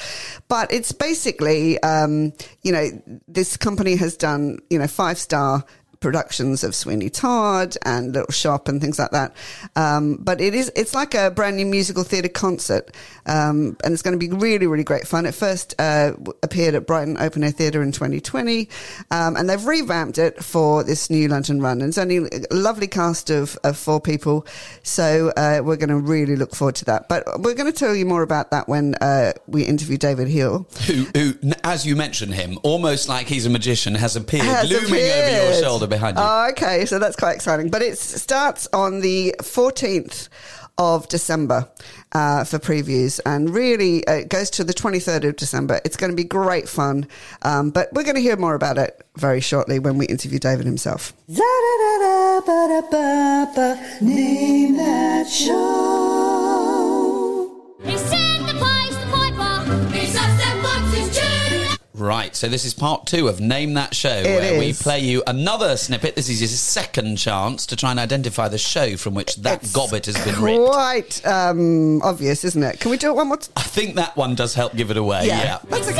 [0.47, 2.89] But it's basically, um, you know,
[3.27, 5.63] this company has done, you know, five star
[5.99, 9.35] productions of Sweeney Todd and Little Shop and things like that.
[9.75, 12.95] Um, but it is, it's like a brand new musical theatre concert.
[13.25, 15.25] Um, and it's going to be really, really great fun.
[15.25, 18.69] It first, uh, appeared at Brighton Open Air Theatre in 2020.
[19.11, 21.81] Um, and they've revamped it for this new London run.
[21.81, 24.47] And it's only a lovely cast of, of four people.
[24.83, 27.09] So, uh, we're going to really look forward to that.
[27.09, 30.65] But we're going to tell you more about that when, uh, we interview David Hill.
[30.87, 31.33] Who, who,
[31.63, 35.53] as you mentioned him, almost like he's a magician, has appeared, has looming over your
[35.61, 36.23] shoulder behind you.
[36.25, 37.69] Oh, okay, so that's quite exciting.
[37.69, 40.29] But it starts on the 14th
[40.79, 41.69] of December
[42.13, 45.81] uh, for previews, and really uh, it goes to the 23rd of December.
[45.83, 47.07] It's going to be great fun,
[47.41, 50.65] um, but we're going to hear more about it very shortly when we interview David
[50.65, 51.13] himself.
[54.01, 56.09] Name that show.
[61.99, 65.75] Right, so this is part two of Name That Show, where we play you another
[65.75, 66.15] snippet.
[66.15, 69.73] This is your second chance to try and identify the show from which that It's
[69.73, 70.63] gobbet has been ripped.
[70.71, 72.79] Quite um, obvious, isn't it?
[72.79, 73.51] Can we do it one more time?
[73.57, 75.59] I think that one does help give it away, Yeah.
[75.69, 75.77] yeah.
[75.77, 75.95] He said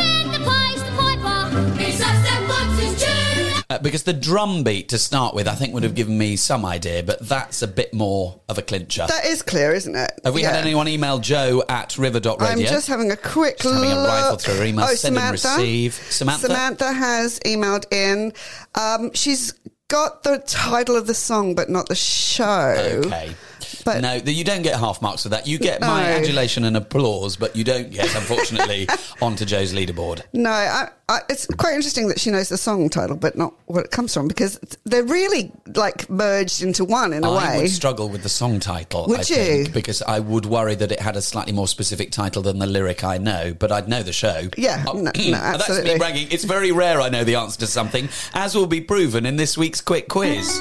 [3.71, 6.65] Uh, because the drum beat to start with, I think would have given me some
[6.65, 9.05] idea, but that's a bit more of a clincher.
[9.07, 10.11] That is clear, isn't it?
[10.25, 10.53] have we Yeah.
[10.55, 12.47] had anyone email joe at river.radio?
[12.47, 14.07] I'm just having a quick Just having a look.
[14.09, 14.85] rifle through email.
[14.89, 15.61] Oh, Send and Samantha.
[15.61, 15.93] receive.
[16.09, 16.47] Samantha?
[16.47, 18.33] Samantha has emailed in.
[18.73, 19.53] Um, she's
[19.87, 23.01] got the title of the song, but not the show.
[23.05, 23.35] Okay.
[23.85, 25.47] But- no, you don't get half marks for that.
[25.47, 28.87] You get my adulation and applause, but you don't get, unfortunately,
[29.21, 30.21] onto Joe's leaderboard.
[30.33, 33.83] No, I, I, it's quite interesting that she knows the song title, but not where
[33.83, 37.43] it comes from because they're really like merged into one in a I way.
[37.43, 39.07] I would struggle with the song title.
[39.07, 39.63] Would I you?
[39.63, 42.67] Think, because I would worry that it had a slightly more specific title than the
[42.67, 44.49] lyric I know, but I'd know the show.
[44.57, 45.93] Yeah, Oh, no- no, That's absolutely.
[45.93, 46.27] me bragging.
[46.31, 49.57] It's very rare I know the answer to something, as will be proven in this
[49.57, 50.59] week's quick quiz.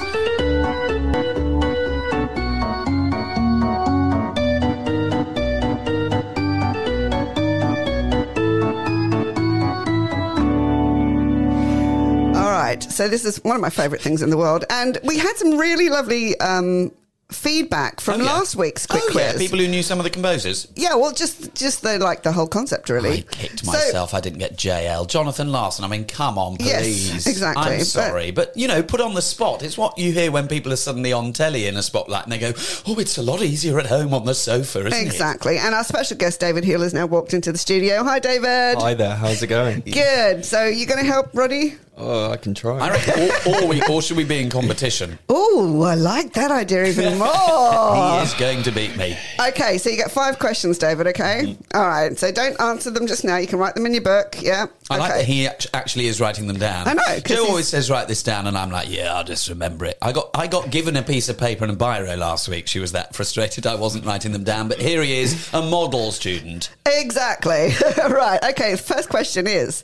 [12.69, 15.33] Right, so this is one of my favourite things in the world, and we had
[15.37, 16.91] some really lovely um,
[17.31, 18.33] feedback from Oh, yeah.
[18.33, 19.33] last week's quick oh, quiz.
[19.33, 20.67] yeah, people who knew some of the composers.
[20.75, 23.19] Yeah, well, just just the like the whole concept, really.
[23.19, 24.13] I kicked So- myself.
[24.13, 25.07] I didn't get JL.
[25.07, 25.85] Jonathan Larson.
[25.85, 27.27] I mean, come on, Yes, please.
[27.27, 29.61] exactly, I'm sorry, but, you know, put on the spot.
[29.63, 32.39] It's what you hear when people are suddenly on telly in a spotlight and they
[32.39, 32.53] go,
[32.87, 35.57] "Oh, it's a lot easier at home on the sofa, isn't it?" exactly.
[35.59, 38.03] And our special guest, David Hill, has now walked into the studio.
[38.03, 38.77] Hi, David.
[38.79, 39.81] Hi there, how's it going?
[39.81, 40.45] Good.
[40.45, 41.75] So you're going to help Roddy?
[42.01, 42.77] Oh, I can try.
[42.77, 45.19] I reckon, or, or, we, or should we be in competition?
[45.27, 48.17] Oh, I like that idea even more.
[48.17, 49.17] He is going to beat me.
[49.47, 51.07] Okay, so you get five questions, David.
[51.07, 51.77] Okay, mm-hmm.
[51.77, 52.17] All right.
[52.17, 53.37] So don't answer them just now.
[53.37, 54.37] You can write them in your book.
[54.41, 54.67] Yeah.
[54.89, 54.99] I okay.
[54.99, 56.87] like that he actually is writing them down.
[56.87, 57.19] I know.
[57.19, 60.11] Joe always says, "Write this down," and I'm like, "Yeah, I'll just remember it." I
[60.11, 62.67] got I got given a piece of paper and a biro last week.
[62.67, 64.67] She was that frustrated I wasn't writing them down.
[64.67, 66.71] But here he is, a model student.
[66.85, 67.73] Exactly.
[67.97, 68.39] right.
[68.49, 68.75] Okay.
[68.75, 69.83] First question is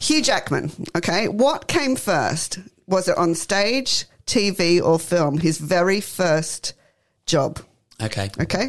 [0.00, 0.70] Hugh Jackman.
[0.96, 1.28] Okay.
[1.28, 2.58] What came first?
[2.86, 5.38] Was it on stage, TV, or film?
[5.38, 6.74] His very first
[7.26, 7.60] job.
[8.00, 8.30] Okay.
[8.40, 8.68] Okay.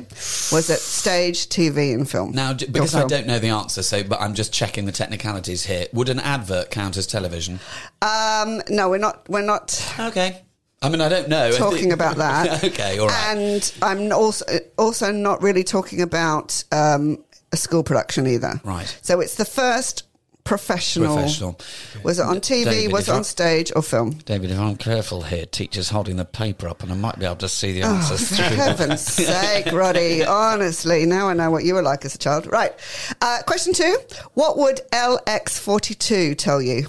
[0.51, 2.31] Was it stage, TV, and film?
[2.31, 5.65] Now, d- because I don't know the answer, so but I'm just checking the technicalities
[5.65, 5.85] here.
[5.93, 7.59] Would an advert count as television?
[8.01, 9.29] Um, no, we're not.
[9.29, 10.41] We're not Okay.
[10.81, 11.51] I mean, I don't know.
[11.51, 12.63] Talking about that.
[12.63, 13.35] okay, all right.
[13.35, 14.45] And I'm also
[14.77, 18.59] also not really talking about um, a school production either.
[18.63, 18.97] Right.
[19.01, 20.03] So it's the first
[20.49, 21.15] professional.
[21.15, 21.59] Professional.
[22.03, 22.63] Was it on TV?
[22.65, 24.11] David, was it on stage or film?
[24.25, 27.35] David, if I'm careful here, teacher's holding the paper up, and I might be able
[27.37, 28.29] to see the Oh, answers.
[28.35, 30.25] for heaven's sake, Roddy.
[30.25, 32.47] Honestly, now I know what you were like as a child.
[32.47, 32.73] Right.
[33.21, 33.95] Uh, question two
[34.33, 36.87] What would LX42 tell you?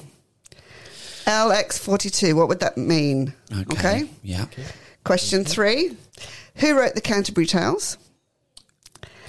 [1.26, 3.34] LX42, what would that mean?
[3.72, 4.08] Okay.
[4.22, 4.46] Yeah.
[5.04, 5.96] Question three
[6.56, 7.98] Who wrote the Canterbury Tales?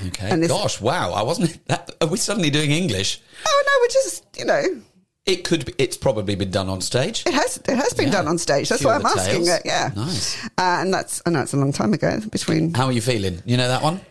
[0.07, 0.29] Okay.
[0.31, 1.11] And Gosh, wow!
[1.11, 1.59] I wasn't.
[1.67, 3.21] That, are we suddenly doing English?
[3.45, 4.81] Oh, no, we're just, you know,
[5.25, 7.23] It could be, it's probably been done on stage.
[7.27, 8.13] It has it has been Yeah.
[8.13, 8.69] done on stage.
[8.69, 9.49] That's why I'm the asking tales.
[9.49, 9.61] it.
[9.65, 10.43] Yeah, Nice.
[10.57, 12.19] Uh, and that's I know it's a long time ago.
[12.31, 13.41] Between How are you feeling?
[13.45, 14.01] You know that one?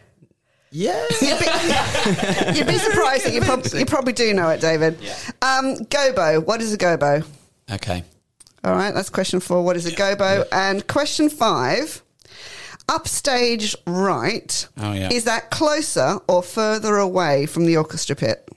[0.72, 1.04] Yeah.
[1.20, 4.98] you'd be surprised that you, prob- you probably do know it, David.
[5.02, 5.16] Yeah.
[5.42, 6.44] Um, gobo.
[6.46, 7.26] What is a gobo?
[7.72, 8.04] Okay.
[8.62, 9.64] All right, that's question four.
[9.64, 10.46] What is a gobo?
[10.52, 12.02] And question five.
[12.88, 14.66] Upstage right.
[14.78, 15.08] Oh, yeah.
[15.12, 18.48] Is that closer or further away from the orchestra pit?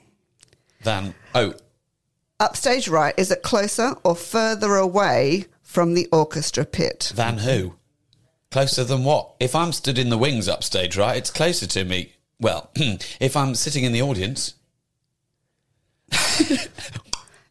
[0.84, 1.54] Then, oh,
[2.40, 3.14] Upstage right.
[3.18, 7.12] Is it closer or further away from the orchestra pit?
[7.16, 7.76] than who?
[8.52, 9.34] Closer than what?
[9.40, 12.14] If I'm stood in the wings upstage, right, it's closer to me.
[12.40, 14.56] Well, if I'm sitting in the audience,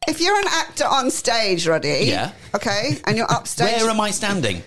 [0.08, 2.04] If you're an actor on stage, Roddy.
[2.06, 2.32] Yeah.
[2.54, 3.80] Okay, and you're upstage.
[3.80, 4.62] where am I standing?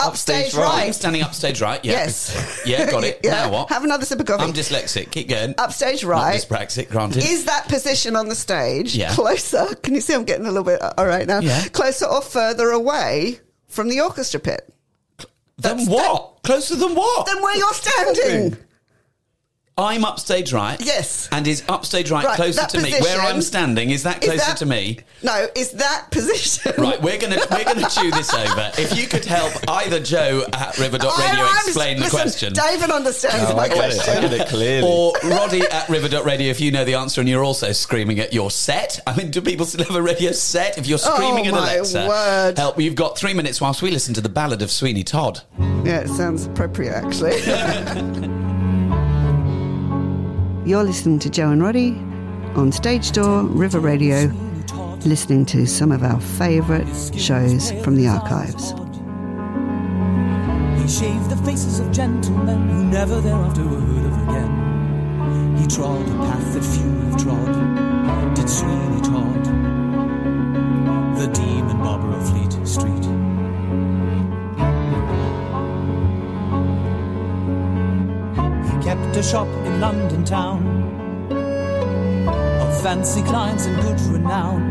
[0.00, 0.84] Upstage Upstage right.
[0.86, 0.94] right?
[0.94, 1.84] Standing upstage right.
[1.84, 1.92] Yeah.
[1.92, 2.62] Yes.
[2.66, 3.20] Yeah, got it.
[3.24, 3.30] Yeah.
[3.46, 3.68] Now what?
[3.70, 4.42] Have another sip of coffee.
[4.44, 5.10] I'm dyslexic.
[5.10, 5.54] Keep going.
[5.58, 6.40] upstage Not right.
[6.40, 7.24] dyspraxic, granted.
[7.24, 9.14] Is that position on the stage Yeah.
[9.14, 9.66] closer?
[9.82, 11.40] Can you see I'm getting a little bit uh, all right now?
[11.40, 11.66] Yeah.
[11.68, 14.72] Closer or further away from the orchestra pit?
[15.58, 16.38] then what?
[16.42, 17.26] Closer than what?
[17.26, 18.56] Than where you're standing.
[19.82, 20.80] I'm upstage right.
[20.80, 21.28] Yes.
[21.32, 22.92] And is upstage right, Right, closer that to me?
[23.00, 24.98] Where I'm standing, is that closer that- to me?
[25.22, 28.70] No, is that position Right, we're gonna we're gonna chew this over.
[28.78, 32.52] If you could help either Joe at River Dot Radio I'm- explain the listen, question.
[32.54, 34.08] David understands Oh, my I get it.
[34.08, 34.86] I get it clearly.
[34.88, 38.18] Or Roddy at River Dot Radio if you know the answer and you're also screaming
[38.20, 38.98] at your set.
[39.06, 40.78] I mean, do people still have a radio set?
[40.78, 42.58] If you're screaming Oh, at my Alexa, word.
[42.58, 42.80] help.
[42.80, 45.40] You've got three minutes whilst we listen to the ballad of Sweeney Todd.
[45.84, 47.40] Yeah, it sounds appropriate actually.
[50.66, 51.92] You're listening to Joe and Roddy
[52.54, 54.26] on Stage Door, River Radio,
[55.06, 58.72] listening to some of our favourite shows from the archives.
[60.82, 65.56] He shaved the faces of gentlemen who never thereafter were heard of again.
[65.56, 69.44] He trod a path that few have trod, did Sweeney Todd,
[71.18, 71.59] the demon
[79.20, 80.66] a shop in London town
[82.62, 84.62] of fancy clients and good renown.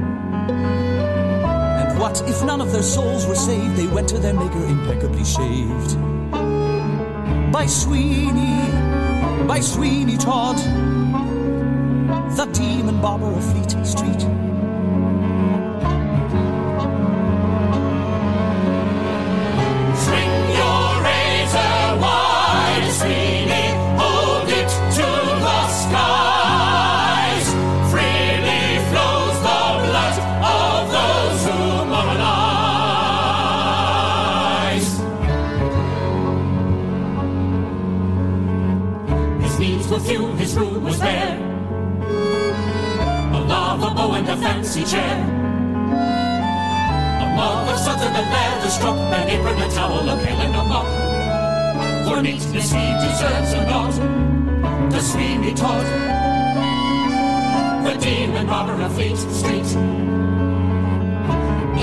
[0.50, 3.76] And what if none of their souls were saved?
[3.76, 5.96] They went to their maker impeccably shaved.
[7.52, 8.72] By Sweeney,
[9.46, 10.58] by Sweeney Todd,
[12.36, 14.49] the demon barber of Fleet Street.
[40.60, 41.38] Room was bare.
[43.38, 45.18] A lava bow and a fancy chair.
[47.24, 50.88] A mug of Sutherland leather strop, an apron, a towel, a pail, and a mop.
[52.06, 53.94] For neatness he deserves a nod.
[54.92, 55.86] The Sweeney Todd,
[57.86, 59.70] the demon robber of Fleet Street.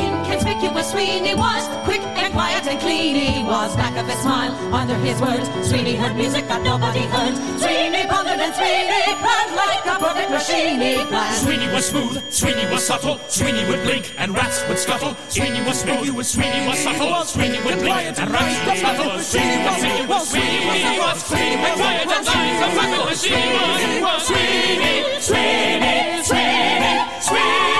[0.04, 2.02] Inconspicuous Sweeney was, quick
[2.36, 3.74] quiet and clean he was.
[3.76, 7.34] Back of his smile, under his words, Sweeney heard music that nobody heard.
[7.56, 11.40] Sweeney pondered and Sweeney planned like a perfect machine he planned.
[11.42, 15.16] Sweeney was smooth, Sweeney was subtle, Sweeney would blink and rats would scuttle.
[15.28, 19.10] Sweeney was smooth, Sweeney was subtle, Sweeney would blink and rats would scuttle.
[19.32, 23.06] Sweeney was Sweeney was Sweeney was Sweeney was quiet and Sweeney was subtle.
[23.16, 25.96] Sweeney was Sweeney, Sweeney,
[26.28, 26.96] Sweeney,
[27.28, 27.75] Sweeney.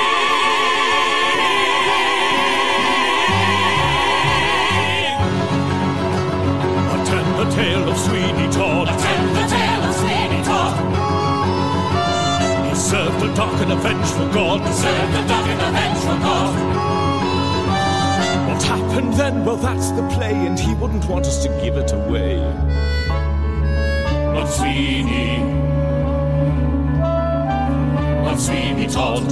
[13.69, 14.75] Served a and a vengeful god.
[14.75, 16.55] Serve the dark and the vengeful God.
[18.49, 19.45] What happened then?
[19.45, 22.39] Well, that's the play, and he wouldn't want us to give it away.
[24.35, 25.39] But Sweeney,
[28.25, 29.25] but Sweeney Todd,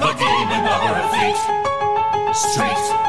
[0.00, 1.38] the demon lover of Fleet
[2.34, 3.07] Street.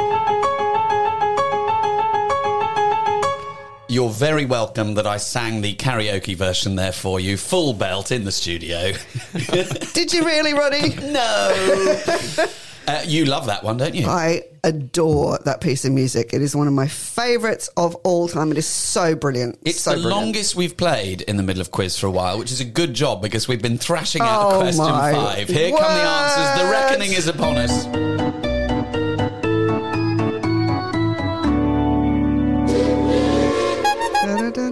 [4.00, 8.24] You're very welcome that I sang the karaoke version there for you, full belt in
[8.24, 8.94] the studio.
[9.94, 10.96] Did you really, Roddy?
[11.12, 11.98] no.
[12.88, 14.08] Uh, you love that one, don't you?
[14.08, 16.34] I adore that piece of music.
[16.34, 18.52] It is one of my favourites of all time.
[18.52, 19.60] It is so brilliant.
[19.64, 20.26] It's so the brilliant.
[20.26, 22.96] longest we've played in the middle of quiz for a while, which is a good
[22.96, 25.48] job because we've been thrashing out Oh question five.
[25.48, 26.64] Here come the answers.
[26.64, 28.49] The reckoning is upon us.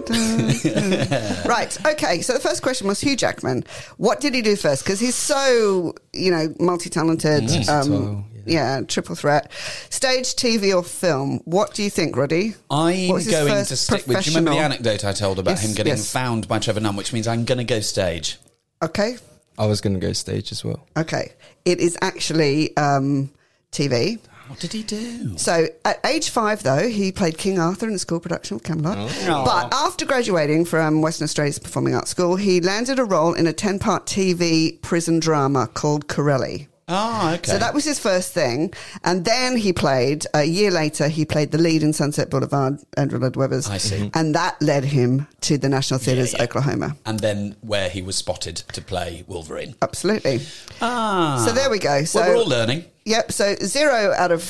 [1.46, 1.78] right.
[1.86, 2.22] Okay.
[2.22, 3.64] So the first question was Hugh Jackman.
[3.98, 4.84] What did he do first?
[4.84, 7.44] Because he's so you know multi-talented.
[7.44, 8.82] Um, Versatile, yeah.
[8.82, 9.52] triple threat.
[9.90, 11.42] Stage, TV, or film.
[11.46, 12.56] What do you think, Roddy?
[12.72, 14.24] I'm What was his going to stick with.
[14.24, 16.12] Do you remember the anecdote I told about Yes, him getting yes.
[16.12, 18.38] found by Trevor Nunn, which means I'm going to go stage.
[18.82, 19.18] Okay.
[19.58, 20.86] I was going to go stage as well.
[20.96, 21.34] Okay.
[21.66, 23.32] It is actually um,
[23.72, 24.20] TV.
[24.48, 25.38] What did he do?
[25.38, 28.98] So at age five, though, he played King Arthur in the school production of Camelot.
[28.98, 29.44] Oh.
[29.46, 33.54] But after graduating from Western Australia's Performing Arts School, he landed a role in a
[33.54, 36.68] 10 part TV prison drama called Correlli.
[36.90, 37.52] Oh, okay.
[37.52, 38.74] So that was his first thing.
[39.04, 43.20] And then he played, a year later, he played the lead in Sunset Boulevard, Andrew
[43.20, 43.70] Lloyd Webber's.
[43.70, 44.10] I see.
[44.14, 46.44] And that led him to the National Theatre's yeah.
[46.44, 46.96] Oklahoma.
[47.06, 49.76] and then where he was spotted to play Wolverine.
[49.82, 50.40] Absolutely.
[50.82, 51.44] Ah.
[51.46, 52.06] So there we go.
[52.06, 52.86] So well, we're all learning.
[53.06, 53.32] Yep.
[53.34, 54.44] So zero out of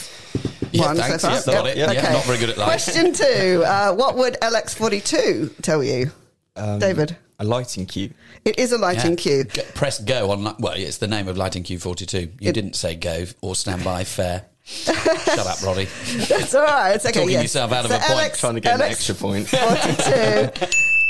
[0.72, 1.22] Yeah, one thanks.
[1.24, 1.36] so far.
[1.38, 1.78] Yeah, got it.
[1.78, 2.68] Yeah, not very good at life.
[2.70, 3.64] Question two.
[3.66, 6.12] Uh, what would LX42 tell you,
[6.56, 7.18] Um, David?
[7.40, 8.12] A lighting cue.
[8.46, 9.18] It is a lighting Yeah.
[9.18, 9.44] cue.
[9.44, 10.56] Go- press go on.
[10.60, 12.32] Well, it's the name of Lighting Q42.
[12.40, 14.04] You didn't say go or stand by.
[14.06, 14.46] Fair.
[14.66, 15.88] Shut up, Roddy.
[16.28, 16.94] That's all right.
[16.96, 17.14] It's okay.
[17.20, 17.44] Talking yes.
[17.44, 18.34] yourself out of So a point.
[18.34, 19.48] Trying to get an extra point.
[19.50, 20.66] 42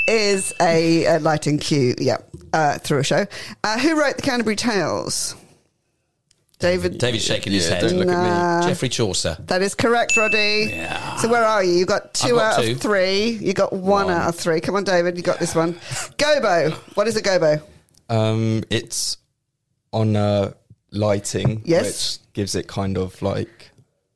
[0.08, 2.18] is a, a lighting cue, yeah,
[2.52, 3.26] uh, through a show.
[3.64, 5.34] Uh, who wrote the Canterbury Tales?
[6.58, 6.98] David.
[6.98, 7.80] David's shaking his Yeah, head.
[7.82, 8.12] don't look at
[8.62, 8.66] Nah.
[8.66, 9.36] Geoffrey Chaucer.
[9.46, 10.70] That is correct, Roddy.
[10.70, 11.16] Yeah.
[11.16, 11.74] So where are you?
[11.74, 12.72] You got 2 got out two.
[12.72, 13.30] of three.
[13.40, 14.10] You got one, One.
[14.14, 14.60] out of three.
[14.60, 15.16] Come on, David.
[15.16, 15.74] You got this one.
[16.18, 16.72] Gobo.
[16.96, 17.62] What is a gobo?
[18.08, 19.18] Um, it's
[19.92, 20.52] on uh,
[20.90, 22.18] lighting, Yes.
[22.18, 23.67] which gives it kind of like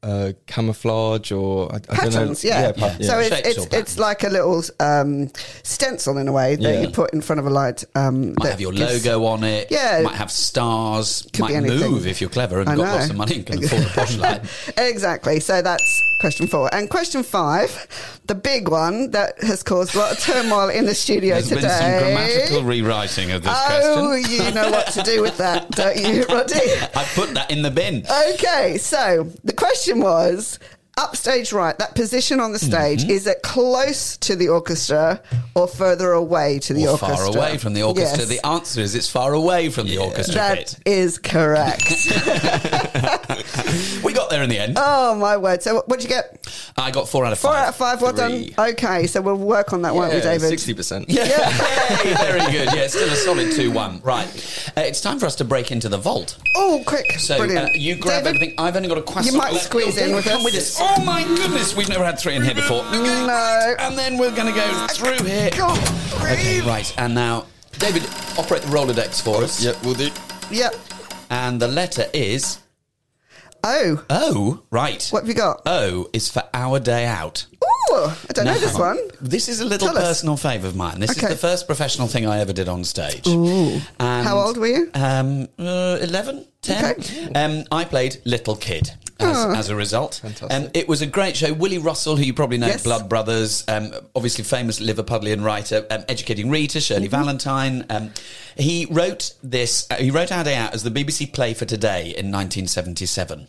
[0.03, 1.95] uh, camouflage or I, I don't know.
[2.11, 2.73] Patterns, yeah.
[2.73, 5.31] pa- So it's Shapes it's, it's like a little um,
[5.63, 6.81] stencil in a way that Yeah.
[6.83, 7.85] you put in front of a light.
[7.95, 9.69] Um, Might that have your gives- logo on it.
[9.71, 10.03] Yeah.
[10.03, 11.27] Might have stars.
[11.33, 11.91] Could might anything.
[11.93, 12.95] move if you're clever and I got know.
[12.95, 14.43] lots of money and can afford a posh light.
[14.77, 15.39] exactly.
[15.41, 16.73] So that's question four.
[16.75, 20.95] And question five, the big one that has caused a lot of turmoil in the
[20.95, 21.61] studio There's today.
[21.63, 24.47] been some grammatical rewriting of this oh, question.
[24.47, 26.55] you know what to do with that, don't you, Roddy?
[26.95, 28.05] I put that in the bin.
[28.35, 30.59] Okay, so the question was
[30.99, 33.11] upstage right, that position on the stage, Mm-hmm.
[33.11, 35.21] is it close to the orchestra
[35.55, 37.17] or further away to the Or orchestra?
[37.17, 38.19] far away from the orchestra.
[38.21, 38.29] Yes.
[38.29, 40.79] The answer is it's far away from the orchestra That bit.
[40.87, 41.83] is correct.
[44.05, 44.77] We got there in the end.
[44.79, 45.63] oh my word!
[45.63, 46.47] So what'd you get?
[46.77, 47.63] I got four out of Four five.
[47.63, 48.03] out of five.
[48.03, 48.51] Well Three.
[48.51, 48.71] done.
[48.71, 50.49] Okay, so we'll work on that, won't we, David?
[50.49, 51.09] Sixty percent.
[51.09, 52.69] Yeah, Yay, very good.
[52.75, 54.01] Yeah, it's still a solid 2 1.
[54.03, 54.27] Right.
[54.77, 56.39] Uh, it's time for us to break into the vault.
[56.57, 57.13] Oh, quick!
[57.19, 57.71] So Brilliant.
[57.71, 58.55] uh, you grab David, everything.
[58.59, 59.33] I've only got a question.
[59.35, 60.79] You might Let- squeeze in David, with come with us.
[60.85, 62.83] Oh my goodness, we've never had three in here before.
[62.93, 63.75] No.
[63.79, 65.51] And then we're going to go through here.
[65.57, 65.79] God,
[66.23, 66.93] Okay, right.
[66.99, 67.47] And now,
[67.79, 68.03] David,
[68.39, 69.63] operate the Rolodex for us.
[69.65, 70.11] Yep, we'll do.
[70.51, 70.75] Yep.
[71.31, 72.59] And the letter is
[73.65, 74.63] Oh, O.
[74.71, 75.07] Right.
[75.11, 75.63] what have you got?
[75.67, 77.47] O is for our day out.
[77.65, 78.99] Oh, I don't know this one.
[79.21, 80.99] This is a little Tell personal favour of mine.
[80.99, 81.27] This Okay.
[81.27, 83.27] is the first professional thing I ever did on stage.
[83.29, 83.81] Ooh.
[84.01, 84.91] And, How old were you?
[84.95, 86.91] Um, uh, 11, 10.
[86.91, 87.29] Okay.
[87.35, 88.93] Um, I played Little Kid.
[89.21, 90.53] As, as a result, Fantastic.
[90.53, 91.53] um, it was a great show.
[91.53, 92.83] Willy Russell, who you probably know, Yes.
[92.83, 97.11] Blood Brothers, um, obviously famous Liverpudlian writer, um, educating Rita, Shirley Mm-hmm.
[97.11, 97.87] Valentine.
[97.91, 98.11] Um,
[98.57, 99.87] he wrote this.
[99.91, 103.49] Uh, he wrote Our Day Out as the BBC play for today in 1977.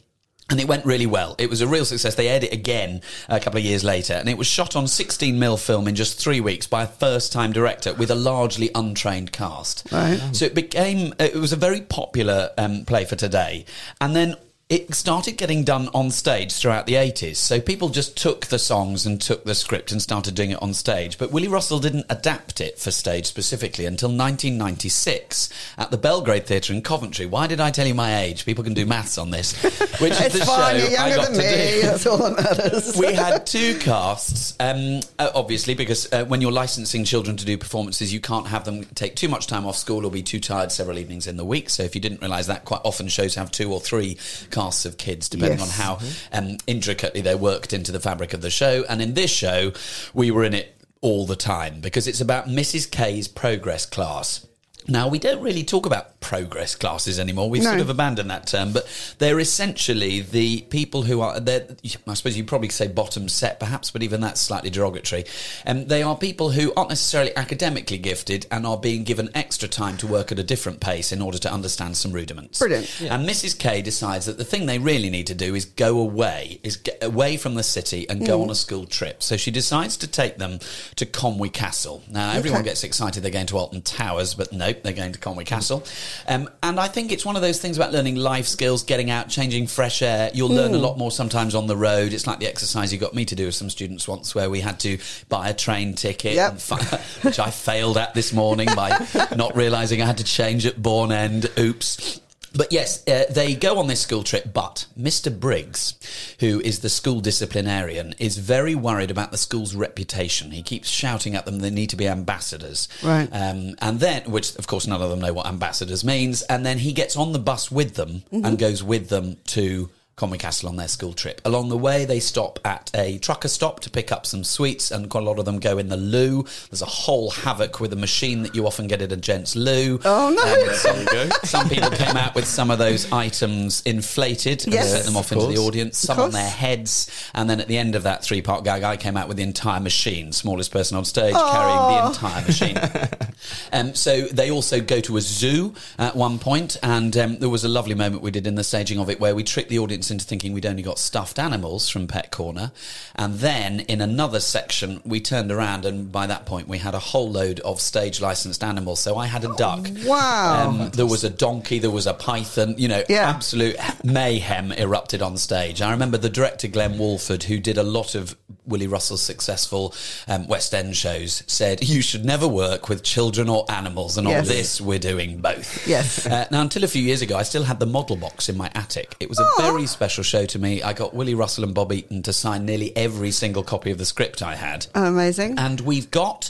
[0.49, 1.35] And it went really well.
[1.39, 2.15] It was a real success.
[2.15, 2.99] They aired it again
[3.29, 6.19] a couple of years later, and it was shot on 16 mil film in just
[6.19, 9.87] three weeks by a first-time director with a largely untrained cast.
[9.89, 10.19] Right.
[10.33, 11.13] So it became.
[11.17, 13.65] It was a very popular um, play for today,
[14.01, 14.35] and then.
[14.73, 17.35] It started getting done on stage throughout the 80s.
[17.35, 20.73] So people just took the songs and took the script and started doing it on
[20.73, 21.19] stage.
[21.19, 26.73] But Willy Russell didn't adapt it for stage specifically until 1996 at the Belgrade Theatre
[26.73, 27.27] in Coventry.
[27.27, 28.47] Why did I tell you my age?
[28.47, 29.61] People can do maths on this.
[30.01, 30.79] Which is the fine.
[30.79, 31.71] show You're I younger got than to me.
[31.73, 32.97] do That's all that matters.
[32.97, 37.59] we had two casts, um, uh, obviously, because uh, when you're licensing children to do
[37.59, 40.71] performances, you can't have them take too much time off school or be too tired
[40.71, 41.69] several evenings in the week.
[41.69, 44.15] So if you didn't realise that, quite often shows have two or three
[44.49, 45.79] casts of kids, depending Yes.
[45.79, 45.99] on how
[46.31, 48.83] um, intricately they're worked into the fabric of the show.
[48.89, 49.73] And in this show,
[50.13, 52.89] we were in it all the time because it's about Mrs.
[52.89, 54.45] K's progress class.
[54.87, 57.49] Now, we don't really talk about progress classes anymore.
[57.49, 57.69] We've No.
[57.71, 58.87] sort of abandoned that term, but
[59.19, 64.03] they're essentially the people who are, I suppose you'd probably say bottom set perhaps, but
[64.03, 65.25] even that's slightly derogatory.
[65.65, 69.97] Um, they are people who aren't necessarily academically gifted and are being given extra time
[69.97, 72.59] to work at a different pace in order to understand some rudiments.
[72.59, 72.89] Brilliant.
[73.01, 73.57] And Mrs.
[73.57, 77.03] K decides that the thing they really need to do is go away, is get
[77.03, 78.25] away from the city and Mm.
[78.27, 79.21] go on a school trip.
[79.23, 80.59] So she decides to take them
[80.95, 82.03] to Conwy Castle.
[82.09, 82.69] Now, everyone Okay.
[82.69, 85.83] gets excited they're going to Alton Towers, but no, they're going to Conway Castle.
[86.27, 89.29] Um, and I think it's one of those things about learning life skills, getting out,
[89.29, 90.31] changing fresh air.
[90.33, 92.13] You'll learn a lot more sometimes on the road.
[92.13, 94.61] It's like the exercise you got me to do with some students once, where we
[94.61, 94.97] had to
[95.29, 96.51] buy a train ticket, Yep.
[96.51, 99.05] and fi- which I failed at this morning by
[99.35, 101.51] not realizing I had to change at Bourne End.
[101.59, 102.19] Oops.
[102.55, 105.37] But yes, uh, they go on this school trip, but Mr.
[105.37, 105.95] Briggs,
[106.39, 110.51] who is the school disciplinarian, is very worried about the school's reputation.
[110.51, 112.87] He keeps shouting at them they need to be ambassadors.
[113.03, 113.27] Right.
[113.31, 116.77] Um, and then, which of course none of them know what ambassadors means, and then
[116.79, 120.75] he gets on the bus with them and goes with them to Conway Castle on
[120.75, 121.41] their school trip.
[121.43, 125.09] Along the way, they stop at a trucker stop to pick up some sweets, and
[125.09, 126.45] quite a lot of them go in the loo.
[126.69, 129.99] There's a whole havoc with a machine that you often get at a gents' loo.
[130.05, 130.69] Oh, no.
[130.69, 134.91] Um, some, some people came out with some of those items inflated and Yes.
[134.91, 137.09] sent them off Of into the audience, some on their heads.
[137.33, 139.43] And then at the end of that three part gag, I came out with the
[139.43, 142.77] entire machine, smallest person on stage carrying the entire machine.
[143.73, 147.63] um, so they also go to a zoo at one point, and um, there was
[147.63, 150.02] a lovely moment we did in the staging of it where we tricked the audience
[150.11, 152.71] into thinking we'd only got stuffed animals from Pet Corner.
[153.15, 156.99] And then in another section, we turned around, and by that point, we had a
[156.99, 158.99] whole load of stage licensed animals.
[158.99, 159.87] So I had a duck.
[160.05, 160.67] Wow.
[160.69, 163.29] Um, there was a donkey, there was a python, you know, Yeah.
[163.29, 165.81] absolute mayhem erupted on stage.
[165.81, 168.35] I remember the director, Glen Walford, who did a lot of
[168.65, 169.93] Willy Russell's successful
[170.27, 174.17] um, West End shows, said, You should never work with children or animals.
[174.17, 175.87] And on this, we're doing both.
[175.87, 176.25] Yes.
[176.25, 178.71] Uh, now, until a few years ago, I still had the model box in my
[178.75, 179.15] attic.
[179.19, 180.81] It was a very special show to me.
[180.81, 184.05] I got Willie Russell and Bob Eaton to sign nearly every single copy of the
[184.05, 184.87] script I had.
[184.95, 185.59] Amazing.
[185.59, 186.49] And we've got,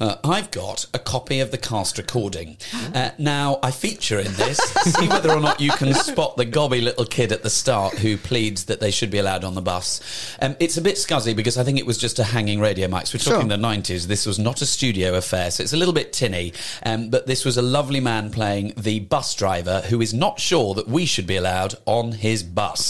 [0.00, 2.56] uh, I've got a copy of the cast recording.
[2.94, 4.58] Uh, now, I feature in this.
[4.94, 8.16] See whether or not you can spot the gobby little kid at the start who
[8.16, 10.00] pleads that they should be allowed on the bus.
[10.40, 13.06] Um, it's a bit scuzzy because I think it was just a hanging radio mic.
[13.06, 13.34] So we're Sure.
[13.34, 14.06] talking the 90s.
[14.06, 16.52] This was not a studio affair, so it's a little bit tinny.
[16.84, 20.74] Um, but this was a lovely man playing the bus driver who is not sure
[20.74, 22.86] that we should be allowed on his bus.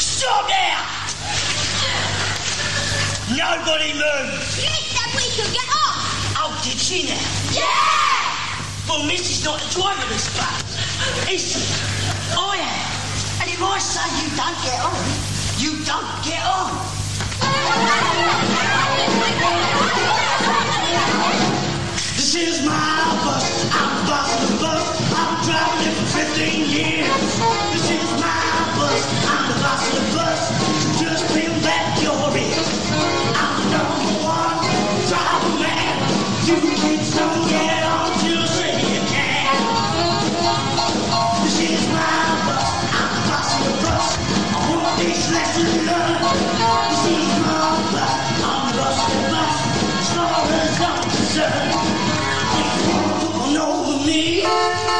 [0.00, 0.78] Stop there!
[3.36, 4.58] Nobody move!
[4.60, 5.71] Yes, that we could get off.
[6.92, 7.16] Oh, now?
[7.56, 8.86] Yeah!
[8.86, 10.60] Well, Missy's not the driver this bus.
[11.24, 11.64] Is she?
[12.36, 13.40] I am.
[13.40, 15.00] And if I say you don't get on,
[15.56, 16.68] you don't get on.
[22.12, 22.76] This is my
[23.24, 23.72] bus.
[23.72, 24.84] I'm of the bus.
[25.16, 26.71] I'm driving it for 15
[54.52, 54.91] Thank you.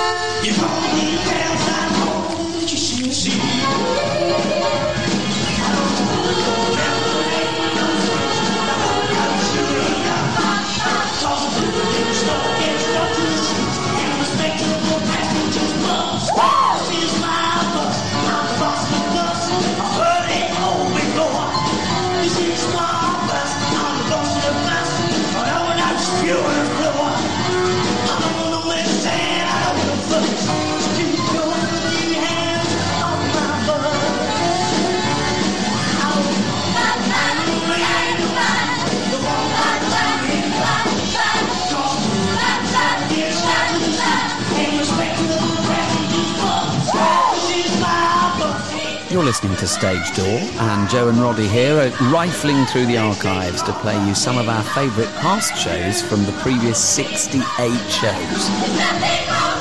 [49.32, 53.72] Listening to Stage Door, and Joe and Roddy here are rifling through the archives to
[53.72, 57.42] play you some of our favourite past shows from the previous 68
[57.88, 59.51] shows.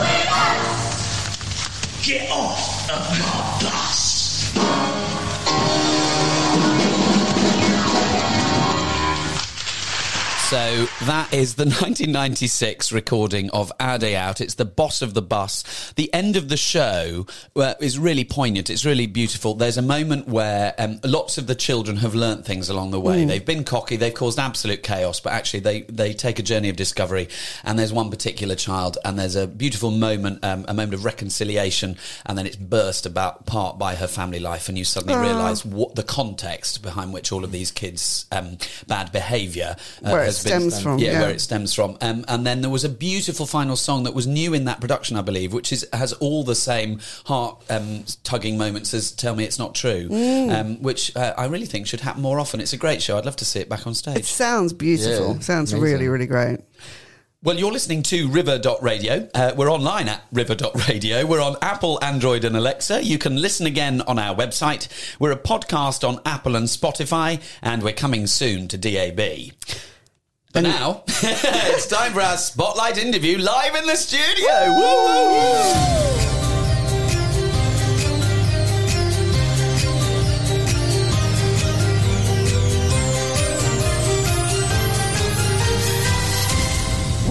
[10.52, 14.42] So that is the 1996 recording of Our Day Out.
[14.42, 15.94] It's the boss of the bus.
[15.96, 17.26] The end of the show
[17.56, 18.70] uh, is really poignant.
[18.70, 19.54] It's really beautiful.
[19.54, 23.24] There's a moment where um, lots of the children have learnt things along the way.
[23.24, 23.96] They've been cocky.
[23.96, 27.30] They've caused absolute chaos, but actually they, they take a journey of discovery.
[27.64, 31.96] And there's one particular child, and there's a beautiful moment, um, a moment of reconciliation,
[32.26, 35.96] and then it's burst about part by her family life, and you suddenly realise what
[35.96, 40.82] the context behind which all of these kids' um, bad behaviour uh, has been- stems
[40.82, 41.22] from, Yeah, yeah.
[41.22, 41.98] where it stems from.
[42.02, 45.18] Um, and then there was a beautiful final song that was new in that production,
[45.18, 49.44] I believe, which is has all the same heart um, tugging moments as "Tell Me
[49.44, 50.60] It's Not True," Mm.
[50.60, 52.60] um, which uh, I really think should happen more often.
[52.60, 53.18] It's a great show.
[53.18, 54.18] I'd love to see it back on stage.
[54.18, 55.36] It sounds beautiful.
[55.36, 55.84] Yeah, sounds amazing.
[55.92, 56.60] really, really great.
[57.44, 59.28] Well, you're listening to River.radio.
[59.34, 61.26] Uh, we're online at River.radio.
[61.26, 63.04] We're on Apple, Android, and Alexa.
[63.04, 64.88] You can listen again on our website.
[65.20, 69.54] We're a podcast on Apple and Spotify, and we're coming soon to DAB.
[70.54, 74.74] But now, it's time for our spotlight interview live in the studio.
[74.74, 76.41] Woo, woo, woo.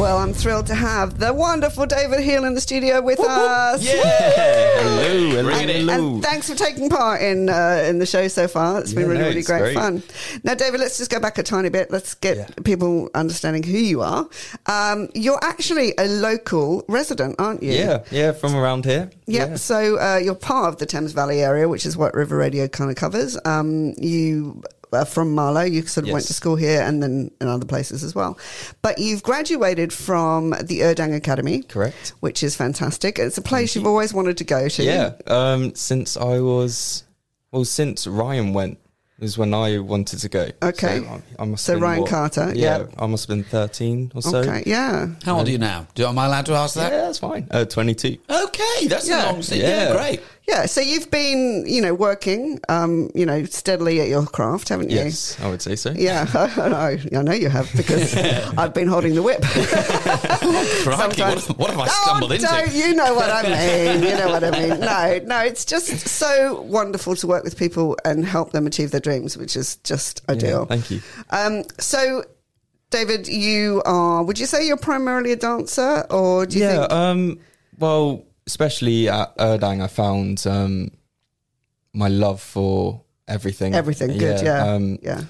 [0.01, 3.85] Well, I'm thrilled to have the wonderful David Heal in the studio with us.
[3.85, 3.93] Yeah.
[4.81, 5.89] Hello, hello, Bring it in.
[5.89, 6.15] hello.
[6.15, 8.81] And thanks for taking part in uh, in the show so far.
[8.81, 9.75] It's been Yeah, really, no, really great, great.
[9.75, 10.03] fun.
[10.43, 11.91] Now, David, let's just go back a tiny bit.
[11.91, 12.47] Let's get Yeah.
[12.65, 14.27] people understanding who you are.
[14.67, 17.73] Um, you're actually a local resident, aren't you?
[17.73, 19.11] Yeah, yeah, from around here.
[19.27, 19.59] Yep.
[19.59, 22.91] So uh, you're part of the Thames Valley area, which is what River Radio kind
[22.91, 23.37] of covers.
[23.45, 25.63] Um, you are from Marlow.
[25.63, 28.39] You sort of went to school here and then in other places as well.
[28.83, 31.63] But you've graduated from the Urdang Academy.
[31.63, 32.15] Correct.
[32.21, 33.19] Which is fantastic.
[33.19, 34.83] It's a place you've always wanted to go to.
[34.83, 37.05] Yeah, um, since I was,
[37.53, 38.79] well, since Ryan went
[39.21, 40.49] is when I wanted to go.
[40.63, 41.01] Okay.
[41.01, 41.05] So
[41.39, 42.87] I, I must So have been, Ryan what- Carter, Yeah, yeah.
[42.99, 44.39] I must have been 13 or so.
[44.39, 44.63] Okay.
[44.65, 45.09] Yeah.
[45.25, 45.87] How old are you now?
[45.95, 46.91] Do, am I allowed to ask that?
[46.91, 47.05] Yeah, that?
[47.07, 47.47] that's fine.
[47.51, 48.17] Uh, 22.
[48.31, 49.25] Okay, that's Yeah.
[49.25, 49.61] a long stint.
[49.61, 49.69] Yeah.
[49.89, 49.93] Yeah.
[49.93, 50.23] great.
[50.51, 50.67] Yeah.
[50.67, 54.97] So you've been, you know, working, um, you know, steadily at your craft, haven't you?
[54.97, 55.93] Yes, I would say so.
[55.93, 57.19] Yeah, I know.
[57.19, 58.15] I know you have because
[58.59, 59.43] I've been holding the whip.
[60.85, 62.47] Crikey, what, what have I Oh, stumbled into?
[62.47, 64.03] don't- you know what I mean.
[64.03, 64.81] You know what I mean.
[64.81, 69.01] No, no, it's just so wonderful to work with people and help them achieve their
[69.01, 70.67] dreams, which is just Yeah, ideal.
[70.67, 71.01] thank you.
[71.31, 72.25] Um, so,
[72.91, 74.23] David, you are.
[74.23, 76.93] Would you say you're primarily a dancer, or do you yeah, think?
[76.93, 77.41] um,
[77.79, 80.91] well, especially at Urdang, I found um,
[81.93, 83.75] my love for everything.
[83.75, 85.23] Everything good, yeah, Um, yeah,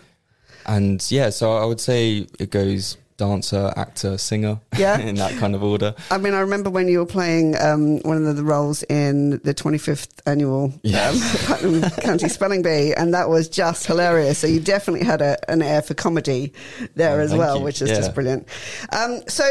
[0.66, 4.58] and yeah, so I would say it goes dancer, actor, singer.
[4.78, 4.98] Yeah.
[4.98, 5.94] in that kind of order.
[6.10, 9.52] I mean, I remember when you were playing um, one of the roles in the
[9.52, 11.14] 25th annual Yes.
[11.16, 11.46] um,
[11.82, 14.38] Putnam County Spelling Bee, and that was just hilarious.
[14.38, 16.54] So you definitely had a, an air for comedy
[16.94, 17.64] there Oh, as well, you.
[17.64, 17.96] which is Yeah.
[17.96, 18.48] just brilliant.
[18.90, 19.44] Um, so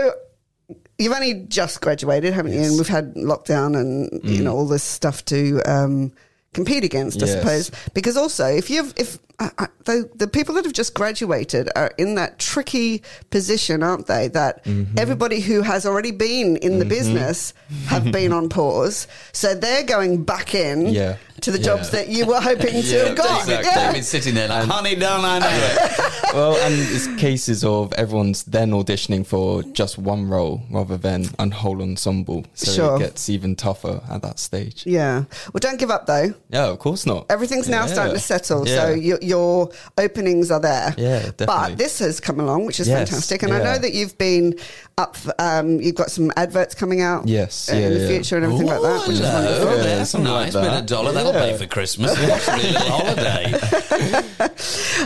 [0.99, 2.59] you've only just graduated, haven't you?
[2.59, 2.67] Yes.
[2.67, 2.69] Mm.
[2.69, 6.11] And we've had lockdown and you know all this stuff to um,
[6.53, 7.71] compete against, I suppose.
[7.93, 11.93] Because also, if you've if uh, uh, the the people that have just graduated are
[11.97, 14.27] in that tricky position, aren't they?
[14.27, 14.97] That Mm-hmm.
[14.99, 17.53] everybody who has already been in the business
[17.87, 21.15] have been on pause, so they're going back in Yeah.
[21.41, 21.63] to the Yeah.
[21.63, 23.47] jobs that you were hoping to Yeah, have got.
[23.47, 23.87] David, Yeah.
[23.87, 26.09] David's sitting there like, honey, don't I know it?
[26.33, 31.49] well, and it's cases of everyone's then auditioning for just one role rather than a
[31.49, 32.45] whole ensemble.
[32.55, 32.95] So Sure.
[32.97, 34.83] it gets even tougher at that stage.
[34.85, 35.23] Yeah.
[35.53, 36.33] Well, don't give up though.
[36.51, 37.27] Yeah, of course not.
[37.29, 37.93] Everything's now Yeah.
[37.93, 39.69] starting to settle, so your, your
[39.99, 40.95] openings are there.
[40.97, 41.45] Yeah, definitely.
[41.45, 43.43] But this has come along, which is Yes, fantastic.
[43.43, 44.55] And I know that you've been
[44.97, 45.15] up.
[45.15, 47.27] For, um, you've got some adverts coming out.
[47.27, 48.07] Yes, uh, in yeah, the yeah.
[48.07, 49.59] future and everything like that, which is Ooh, wonderful.
[49.59, 50.53] hello, Yeah, That's something like nice.
[50.53, 50.85] Bit of that.
[50.87, 52.15] dollar, that'll pay for Christmas.
[52.17, 54.49] Possibly holiday.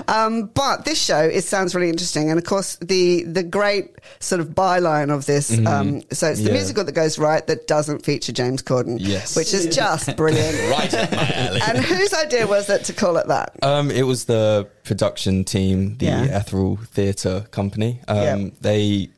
[0.07, 4.41] Um, but this show it sounds really interesting, and of course the the great sort
[4.41, 5.51] of byline of this.
[5.65, 6.53] Um, so it's the Yeah.
[6.53, 9.35] musical that goes right that doesn't feature James Corden, Yes.
[9.35, 10.53] which is just brilliant.
[10.73, 11.32] Right up my alley.
[11.34, 13.55] And whose idea was it to call it that?
[13.61, 16.39] Um, it was the production team, the Yeah.
[16.39, 17.99] Ethereal Theatre Company.
[18.07, 18.49] Um, Yeah.
[18.61, 19.09] They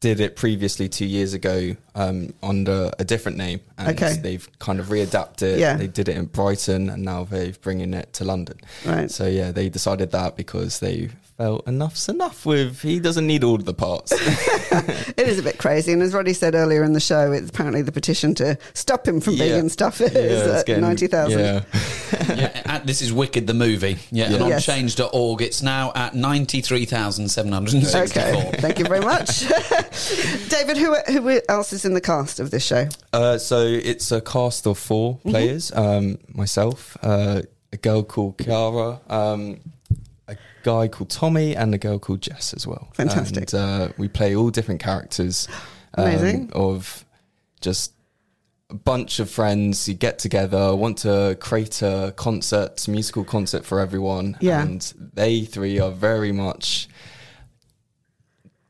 [0.00, 4.16] did it previously two years ago um, under a different name, and Okay.
[4.22, 5.58] they've kind of readapted.
[5.58, 5.76] Yeah.
[5.76, 8.58] They did it in Brighton, and now they're bringing it to London.
[8.86, 9.10] Right.
[9.10, 11.08] So yeah, they decided that because they
[11.38, 14.12] felt enough's enough with he doesn't need all of the parts.
[15.18, 17.82] It is a bit crazy, and as Roddy said earlier in the show, it's apparently
[17.82, 19.58] the petition to stop him from being Yeah.
[19.58, 21.40] in stuff is it's at getting- ninety thousand.
[21.40, 21.62] Yeah.
[22.28, 23.98] yeah, uh, this is Wicked the movie.
[24.12, 24.64] Yeah, and on Yes.
[24.66, 28.02] change.org, it's now at 93,764.
[28.02, 29.40] Okay, thank you very much,
[30.48, 30.76] David.
[30.76, 32.86] Who who else is in the cast of this show?
[33.12, 35.30] Uh, so it's a cast of 4 Mm-hmm.
[35.30, 35.72] players.
[35.72, 39.77] Um, myself, uh, a girl called Kiara, um, a
[40.72, 42.84] guy called Tommy, and a girl called Jess as well.
[42.94, 43.52] Fantastic.
[43.52, 45.48] And uh, we play all different characters.
[45.96, 46.50] um, Amazing.
[46.52, 47.04] Of
[47.60, 47.92] just
[48.70, 49.88] a bunch of friends.
[49.88, 54.36] You get together, want to create a concert, musical concert for everyone.
[54.40, 54.62] Yeah.
[54.62, 54.80] And
[55.14, 56.88] they three are very much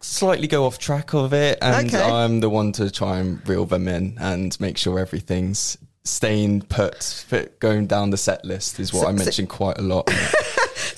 [0.01, 2.01] slightly go off track of it and Okay.
[2.03, 7.03] I'm the one to try and reel them in and make sure everything's staying put
[7.03, 10.09] fit, going down the set list is what So- I so- mentioned quite a lot.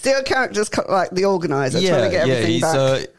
[0.05, 2.74] Your character's like the organizer, trying to get everything back.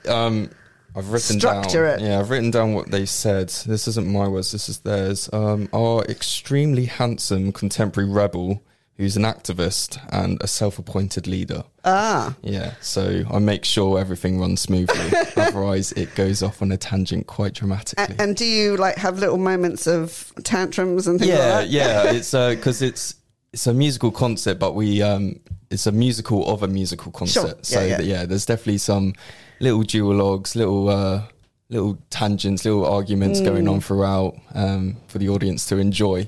[0.07, 0.49] uh, um
[0.95, 2.05] I've written Structure down it.
[2.05, 5.69] yeah I've written down what they said this isn't my words this is theirs um
[5.73, 8.61] our extremely handsome contemporary rebel
[8.97, 11.63] who's an activist and a self-appointed leader.
[11.83, 15.17] Ah, Yeah, so I make sure everything runs smoothly.
[15.37, 18.13] Otherwise, it goes off on a tangent quite dramatically.
[18.15, 21.69] A- and do you like have little moments of tantrums and things yeah, like that?
[21.69, 22.03] yeah.
[22.03, 22.11] Yeah.
[22.11, 23.15] It's because it's
[23.53, 25.39] it's a musical concert, but we um
[25.71, 27.41] it's a musical of a musical concert.
[27.41, 27.57] Sure.
[27.61, 28.25] So Yeah, that- yeah.
[28.25, 29.13] there's definitely some
[29.59, 31.23] little duologues, little uh
[31.69, 33.71] little tangents, little arguments going Mm.
[33.71, 36.27] on throughout um for the audience to enjoy.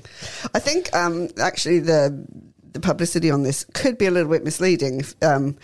[0.54, 2.26] I think um, actually the
[2.72, 5.04] the publicity on this could be a little bit misleading.
[5.22, 5.56] Um,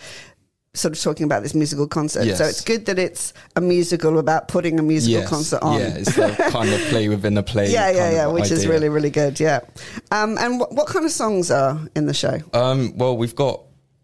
[0.73, 4.47] sort of talking about this musical concert, so it's good that it's a musical about
[4.47, 5.77] putting a musical Yes, concert on.
[5.81, 7.69] Yeah, it's the kind of play within a play.
[7.69, 9.37] yeah, yeah, yeah, which is really, really good.
[9.37, 9.59] Yeah.
[10.11, 12.39] Um, and what, what kind of songs are in the show?
[12.53, 13.59] Um, well, we've got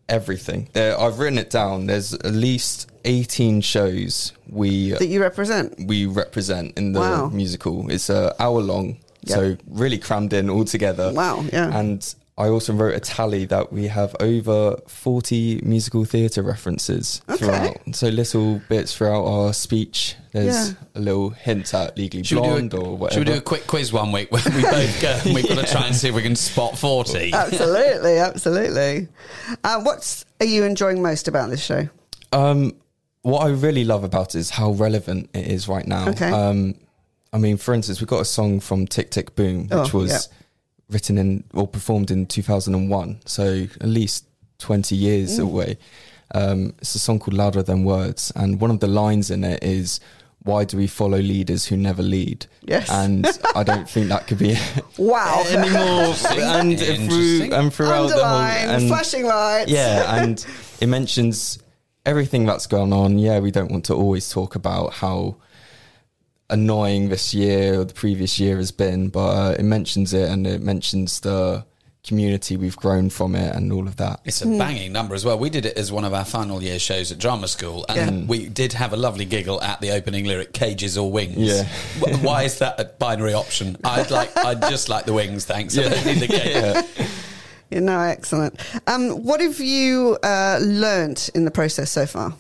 [0.10, 0.70] everything.
[0.74, 1.88] There, I've written it down.
[1.88, 5.76] There's at least 18 shows we uh, that you represent?
[5.88, 7.30] we represent in the Wow.
[7.30, 7.89] musical.
[7.89, 9.36] It's a hour long, Yep.
[9.38, 11.12] so really crammed in all together.
[11.14, 11.78] Wow, yeah.
[11.78, 12.03] And
[12.39, 17.38] I also wrote a tally that we have over 40 musical theatre references Okay.
[17.45, 17.77] throughout.
[17.95, 20.15] So little bits throughout our speech.
[20.33, 20.73] There's Yeah.
[20.93, 23.19] a little hint at Legally Should we, Blonde do a, or whatever.
[23.21, 25.65] should we do a quick quiz one week where we both go and we've got
[25.65, 27.33] to try and see if we can spot 40?
[27.33, 29.07] absolutely, absolutely.
[29.63, 31.89] Uh, what's are you enjoying most about this show?
[32.31, 32.73] Um,
[33.23, 36.09] what I really love about it is how relevant it is right now.
[36.09, 36.29] Okay.
[36.29, 36.75] Um,
[37.33, 40.11] I mean, for instance, we've got a song from Tick Tick Boom, which Oh, was
[40.11, 40.38] yeah.
[40.89, 44.25] Written in or performed in 2001, so at least
[44.59, 45.43] 20 years Mm.
[45.43, 45.77] away.
[46.33, 49.63] Um, it's a song called Louder Than Words, and one of the lines in it
[49.63, 49.99] is,
[50.43, 52.89] "Why do we follow leaders who never lead?" Yes.
[52.89, 53.25] and
[53.55, 54.57] I don't think that could be
[54.97, 55.43] Wow.
[55.49, 56.15] anymore.
[56.29, 57.53] and through Interesting.
[57.53, 59.71] and throughout the whole and flashing lights.
[59.71, 60.45] yeah, and
[60.81, 61.59] it mentions
[62.05, 63.19] everything that's gone on.
[63.19, 65.35] Yeah, we don't want to always talk about how
[66.50, 70.48] annoying this year or the previous year has been, but uh, it mentions it and
[70.48, 71.66] it mentions the
[72.04, 74.22] community we've grown from it and all of that.
[74.24, 75.38] It's a banging number as well.
[75.38, 78.26] We did it as one of our final year shows at drama school, and Yeah.
[78.28, 81.66] we did have a lovely giggle at the opening lyric, "Cages or wings." Yeah.
[82.22, 83.76] Why is that a binary option?
[83.84, 85.78] I'd like, I'd just like the wings, thanks.
[85.78, 87.08] I don't need the cage.
[87.70, 88.58] You know, excellent.
[88.88, 92.34] Um, what have you uh, learnt in the process so far?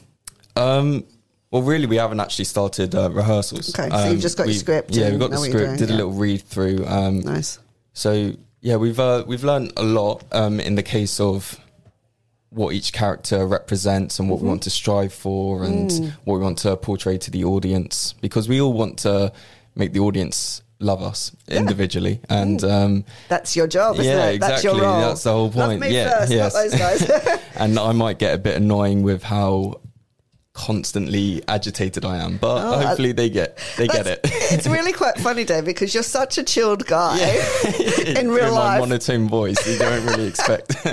[0.55, 1.03] Um,
[1.51, 3.69] well, really, we haven't actually started uh, rehearsals.
[3.77, 5.49] Okay, so you've Um, just got your script Yeah, and we got the know what
[5.49, 5.77] you're script.
[5.77, 5.97] doing, did a yeah.
[5.97, 6.85] little read through.
[6.87, 7.59] Um, Nice.
[7.93, 11.59] So yeah, we've uh, we've learned a lot um, in the case of
[12.49, 14.45] what each character represents and what Mm-hmm.
[14.45, 16.11] we want to strive for and Mm.
[16.23, 19.31] what we want to portray to the audience because we all want to
[19.75, 24.39] make the audience love us individually and um, That's your job, isn't yeah, it?
[24.39, 24.79] That's exactly.
[24.79, 25.01] your role.
[25.01, 25.81] That's the whole Love point.
[25.81, 26.53] me yeah, first, yes.
[26.53, 27.39] not those guys.
[27.55, 29.81] and I might get a bit annoying with how
[30.57, 34.21] constantly agitated I am, but Oh, I- hopefully they get they get it.
[34.23, 37.17] It's really quite funny, Dave, because you're such a chilled guy
[38.07, 38.79] in real With my life.
[38.81, 40.83] monotone voice, you don't really expect.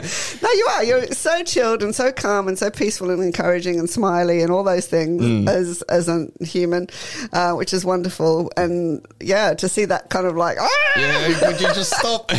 [0.42, 0.84] No, you are.
[0.84, 4.62] You're so chilled and so calm and so peaceful and encouraging and smiley and all
[4.64, 5.48] those things Mm.
[5.48, 6.88] as as a human,
[7.32, 8.50] uh, which is wonderful.
[8.56, 12.30] And yeah, to see that kind of like, ah, yeah, would you just stop?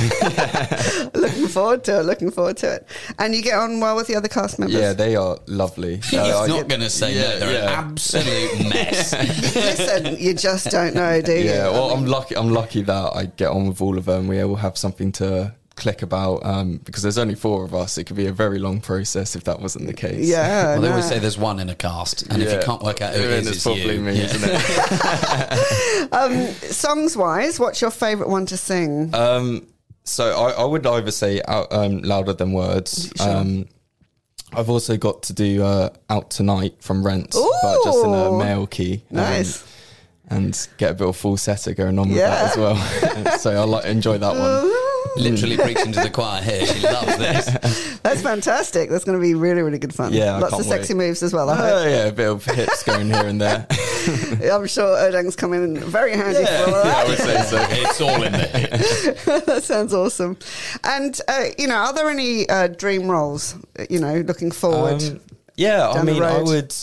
[1.14, 2.04] looking forward to it.
[2.04, 2.88] Looking forward to it.
[3.18, 4.80] And you get on well with the other cast members.
[4.80, 5.98] Yeah, they are lovely.
[5.98, 7.40] He's Uh, not going to say yeah, no.
[7.40, 7.80] They're yeah.
[7.82, 9.14] an absolute mess.
[9.56, 11.46] Listen, you just don't know, do you?
[11.46, 12.36] Yeah, well, I I'm mean, lucky.
[12.38, 14.28] I'm lucky that I get on with all of them.
[14.28, 17.98] We all have something to click about um, because there's only four of us.
[17.98, 20.26] It could be a very long process if that wasn't the case.
[20.28, 20.74] yeah.
[20.74, 20.92] Well, they no.
[20.92, 23.28] always say there's one in a cast, and if you can't work out who it
[23.28, 24.02] Then is, it's it's, probably you.
[24.02, 24.24] me, Yeah.
[24.26, 26.14] isn't it?
[26.14, 29.14] um, songs wise, what's your favourite one to sing?
[29.14, 29.68] Um,
[30.04, 33.12] so I, I would either say out, um, louder than words.
[33.18, 33.30] Sure.
[33.30, 33.66] Um,
[34.58, 38.38] I've also got to do uh, out tonight from Rent, but just in a Ooh.
[38.40, 39.04] male key.
[39.12, 39.64] um, Nice.
[40.30, 42.30] and get a bit of falsetto going on with Yeah.
[42.30, 43.38] that as well.
[43.40, 44.72] so I like enjoy that one.
[45.18, 46.66] Literally preaching to the choir here.
[46.66, 48.00] She loves this.
[48.00, 48.90] That's fantastic.
[48.90, 50.12] That's going to be really, really good fun.
[50.14, 51.08] Yeah, I lots can't of sexy wait.
[51.08, 51.50] moves as well.
[51.50, 51.90] I Oh hope.
[51.90, 53.66] yeah, a bit of hips going here and there.
[54.52, 57.08] I'm sure Urdang's coming in very handy for all of yeah, I that.
[57.08, 57.68] would say so.
[57.70, 59.42] It's all in there.
[59.46, 60.38] that sounds awesome.
[60.84, 63.56] And uh, you know, are there any uh, dream roles?
[63.90, 65.02] You know, looking forward.
[65.02, 65.22] Um,
[65.56, 66.76] yeah, I down the mean, I would,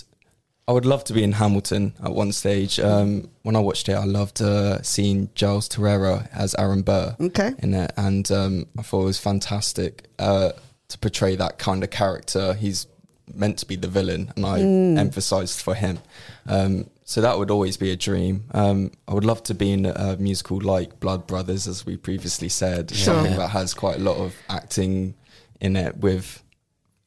[0.68, 2.78] I would love to be in Hamilton at one stage.
[2.78, 7.52] Um, when I watched it, I loved uh, seeing Giles Terera as Aaron Burr Okay.
[7.58, 10.52] in it, and um, I thought it was fantastic uh,
[10.88, 12.54] to portray that kind of character.
[12.54, 12.86] He's
[13.34, 14.98] meant to be the villain, and I Mm.
[14.98, 15.98] emphasised for him.
[16.46, 18.44] Um, so that would always be a dream.
[18.52, 22.48] Um, I would love to be in a musical like Blood Brothers, as we previously
[22.48, 23.14] said, Sure.
[23.16, 25.14] something that has quite a lot of acting
[25.60, 26.40] in it with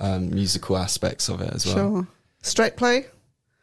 [0.01, 1.75] um, musical aspects of it as well.
[1.75, 2.07] Sure.
[2.41, 3.05] Straight play.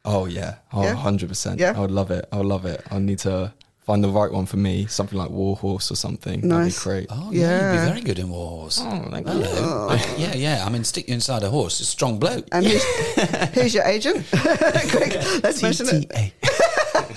[0.05, 0.95] Oh yeah, oh Yeah?
[0.95, 1.61] 100 percent.
[1.61, 1.75] Yeah?
[1.77, 2.27] I would love it.
[2.33, 2.83] I would love it.
[2.91, 6.41] I need to find the right one for me, something like Warhorse or something.
[6.47, 6.83] Nice.
[6.85, 7.07] That'd be great.
[7.11, 7.41] Oh, yeah.
[7.41, 7.73] Yeah.
[7.73, 8.79] You'd be very good in Warhorse.
[8.81, 9.37] Oh, thank oh.
[9.37, 9.45] you.
[9.45, 9.99] Hello.
[10.17, 10.65] Yeah, yeah.
[10.65, 11.81] I mean, stick you inside a horse.
[11.81, 12.47] It's a strong bloke.
[12.53, 12.85] And who's,
[13.55, 14.25] who's your agent?
[14.31, 16.33] Quick, let's mention it.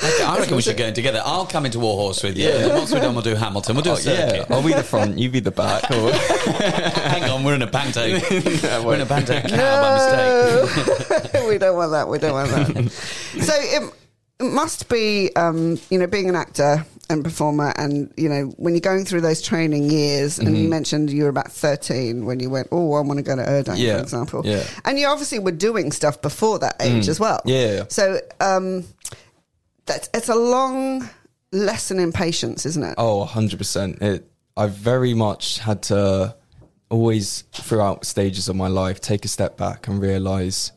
[0.02, 1.22] I reckon we should go in together.
[1.24, 2.50] I'll come into Warhorse with you.
[2.50, 3.76] And then once we're done, we'll do Hamilton.
[3.76, 4.52] We'll do a Oh, yeah, circuit.
[4.52, 5.90] I'll be the front, you be the back.
[5.92, 6.12] Or
[6.62, 8.02] Hang on, we're in a panto.
[8.86, 9.50] we're in a panto cow
[9.82, 11.48] by mistake.
[11.48, 12.08] we don't want that.
[12.08, 12.92] We don't want that.
[12.92, 13.94] so it,
[14.40, 18.74] it must be, um, you know, being an actor and performer, and you know, when
[18.74, 20.58] you're going through those training years, and Mm-hmm.
[20.58, 23.44] you mentioned you were about 13 when you went, oh, I want to go to
[23.44, 24.42] Urdang, Yeah, for example.
[24.44, 24.64] yeah.
[24.86, 27.42] And you obviously were doing stuff before that age as well.
[27.46, 27.78] Mm.
[27.78, 27.84] Yeah.
[27.90, 28.86] So um,
[29.86, 31.10] that's it's a long
[31.52, 32.96] lesson in patience, isn't it?
[32.98, 34.02] Oh, 100%.
[34.02, 36.36] It, I've very much had to
[36.90, 40.72] always, throughout stages of my life, take a step back and realize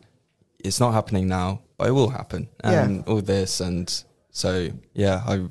[0.58, 2.48] it's not happening now, but it will happen.
[2.64, 2.84] Yeah.
[2.84, 3.60] And all this.
[3.60, 3.92] And
[4.30, 5.46] so, yeah, I,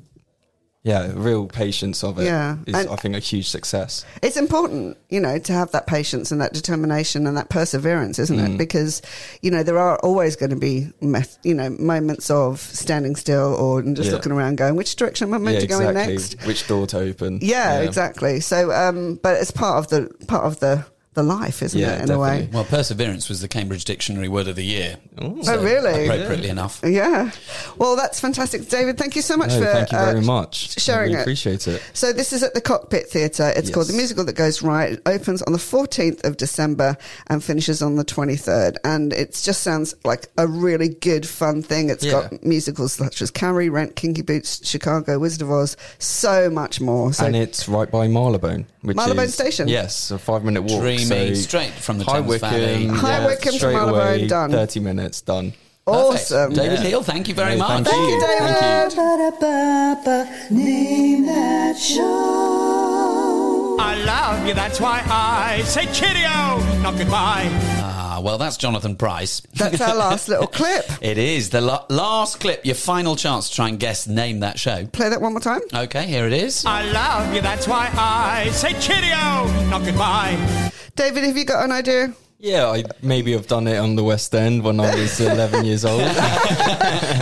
[0.88, 2.56] yeah, real patience of it is, Yeah.
[2.66, 4.04] And- I think, a huge success.
[4.22, 8.38] it's important, you know, to have that patience and that determination and that perseverance, isn't
[8.38, 8.54] Mm.
[8.54, 8.58] it?
[8.58, 9.02] Because,
[9.42, 10.88] you know, there are always going to be,
[11.42, 14.12] you know, moments of standing still or just Yeah.
[14.16, 16.02] looking around going, which direction am I meant yeah, to go exactly.
[16.02, 16.46] in next?
[16.46, 17.38] Which door to open.
[17.42, 18.40] Yeah, exactly.
[18.40, 20.84] So, um, but it's part of the part of the
[21.18, 22.02] the life, isn't Yeah, it?
[22.02, 22.48] In a way.
[22.52, 24.96] Well, perseverance was the Cambridge Dictionary word of the year.
[25.20, 26.04] Oh, really?
[26.06, 26.80] Appropriately enough.
[26.84, 27.32] Yeah.
[27.76, 28.96] Well, that's fantastic, David.
[28.98, 30.80] Thank you so much No, for thank you very uh, much.
[30.80, 31.20] sharing I really it.
[31.22, 31.82] appreciate it.
[31.92, 33.52] So this is at the Cockpit Theatre.
[33.56, 34.92] It's called The Musical That Goes Right.
[34.92, 36.96] It opens on the 14th of December
[37.26, 38.76] and finishes on the 23rd.
[38.84, 41.90] And it just sounds like a really good, fun thing.
[41.90, 42.12] It's Yeah.
[42.12, 47.12] got musicals such as Carrie, Rent, Kinky Boots, Chicago, Wizard of Oz, so much more.
[47.12, 48.66] So and it's right by Marylebone.
[48.82, 49.66] Which Marylebone is, Station?
[49.68, 50.80] Yes, a five minute walk.
[50.80, 52.86] Dreamy, so straight from the High Thames Wycombe, Valley.
[52.86, 54.50] High Wycombe to straight Marylebone, away, done.
[54.50, 55.52] 30 minutes, done.
[55.86, 56.14] Perfect.
[56.32, 56.52] awesome.
[56.52, 56.84] David Yeah.
[56.88, 57.84] Hill, thank you very No, much.
[57.84, 60.28] thank Thank you, Thank David.
[60.50, 63.76] Name that show.
[63.80, 67.48] I love you, that's why I say cheerio, not goodbye.
[68.18, 69.42] Ah, well, that's Jonathan Pryce.
[69.54, 70.84] That's our last little clip.
[71.00, 74.58] It is the la- last clip, your final chance to try and guess name that
[74.58, 74.86] show.
[74.86, 75.60] Play that one more time.
[75.72, 76.64] Okay, here it is.
[76.66, 80.36] I love you, that's why I say cheerio, not goodbye.
[80.96, 82.12] David, have you got an idea?
[82.40, 85.84] Yeah, I maybe have done it on the West End when I was 11 years
[85.84, 86.00] old.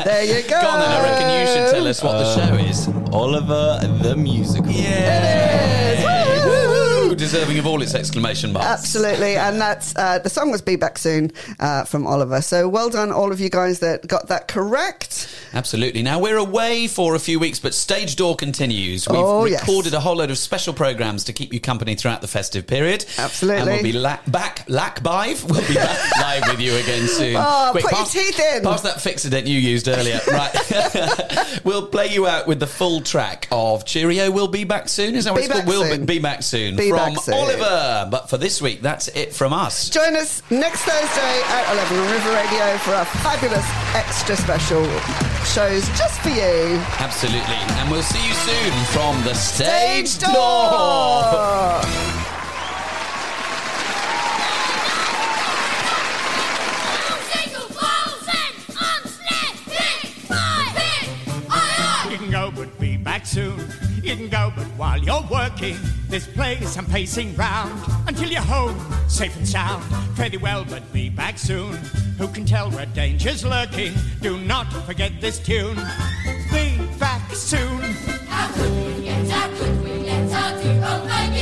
[0.06, 0.60] There you go.
[0.62, 2.88] Go on then, I reckon you should tell us what the show is.
[3.12, 4.72] Oliver the Musical.
[4.72, 5.75] Woo!
[7.16, 8.66] Deserving of all its exclamation marks.
[8.66, 12.40] Absolutely, and that's uh, the song was "Be Back Soon" uh, from Oliver.
[12.42, 15.28] So well done, all of you guys that got that correct.
[15.54, 16.02] Absolutely.
[16.02, 19.08] Now we're away for a few weeks, but Stage Door continues.
[19.08, 19.60] We've Oh, yes.
[19.62, 23.04] recorded a whole load of special programs to keep you company throughout the festive period.
[23.18, 23.60] Absolutely.
[23.62, 25.42] And we'll be la- back, lack bive.
[25.44, 27.36] We'll be back live with you again soon.
[27.38, 28.62] Oh, put your teeth in.
[28.64, 30.20] Pass that Fixodent you used earlier.
[30.30, 31.60] Right.
[31.64, 34.30] we'll play you out with the full track of Cheerio.
[34.30, 35.14] We'll be back soon.
[35.14, 35.64] Is that what Be it's called?
[35.64, 37.34] back We'll be, be back soon Be from back soon.
[37.34, 38.08] Oliver.
[38.10, 39.88] But for this week, that's it from us.
[39.90, 44.84] Join us next Thursday at eleven on River Radio for our fabulous extra special
[45.44, 46.78] shows just for you.
[46.98, 47.56] Absolutely.
[47.78, 50.70] And we'll see you soon from the stage, Stage door.
[50.70, 51.80] door.
[62.10, 63.58] You can go, but be back soon.
[64.02, 65.76] You can go, but while you're working,
[66.08, 68.78] this place I'm pacing round until you're home,
[69.08, 69.84] safe and sound.
[70.16, 71.74] Fare thee well, but be back soon.
[72.18, 73.92] Who can tell where danger's lurking?
[74.20, 75.76] Do not forget this tune.
[76.52, 77.80] Be back soon.
[78.28, 81.35] How could we get, how could we let our it worry?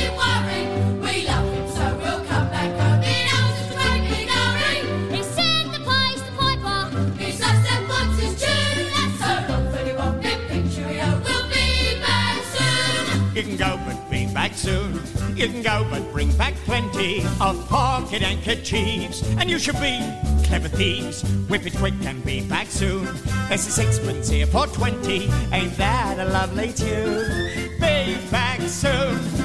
[14.65, 14.99] Soon.
[15.37, 19.21] You can go, but bring back plenty of pocket handkerchiefs.
[19.37, 19.99] And you should be
[20.43, 21.21] clever thieves.
[21.49, 23.05] Whip it quick and be back soon.
[23.47, 25.29] There's a sixpence here for twenty.
[25.51, 27.69] Ain't that a lovely tune?
[27.79, 29.44] Be back soon.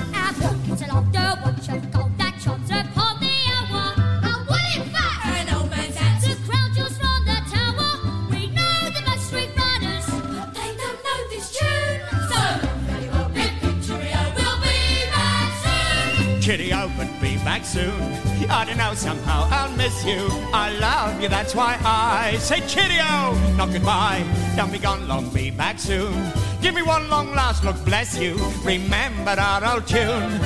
[17.45, 18.01] Back soon.
[18.51, 20.29] I don't know, somehow I'll miss you.
[20.53, 24.25] I love you, that's why I say cheerio, not goodbye.
[24.57, 26.13] Don't be gone long, be back soon.
[26.61, 28.37] Give me one long last look, bless you.
[28.65, 30.39] Remember our old tune.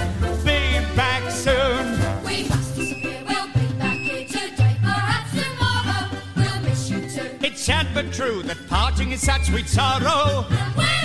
[0.44, 1.98] Be back soon.
[2.24, 6.10] We must disappear, we'll be back here today, perhaps tomorrow.
[6.36, 7.28] We'll miss you too.
[7.42, 10.46] It's sad but true that parting is such sweet sorrow.
[10.76, 11.03] We're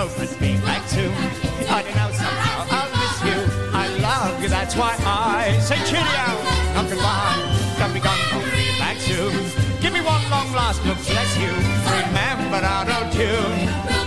[0.00, 1.04] always be back to.
[1.68, 3.38] I don't know, somehow I'll miss you.
[3.74, 6.26] I love you, that's why I say cheerio.
[6.72, 7.36] Come goodbye,
[7.76, 9.32] come be gone, I'll be back soon.
[9.82, 11.52] Give me one long last look, bless you.
[12.08, 13.99] Remember our old tune.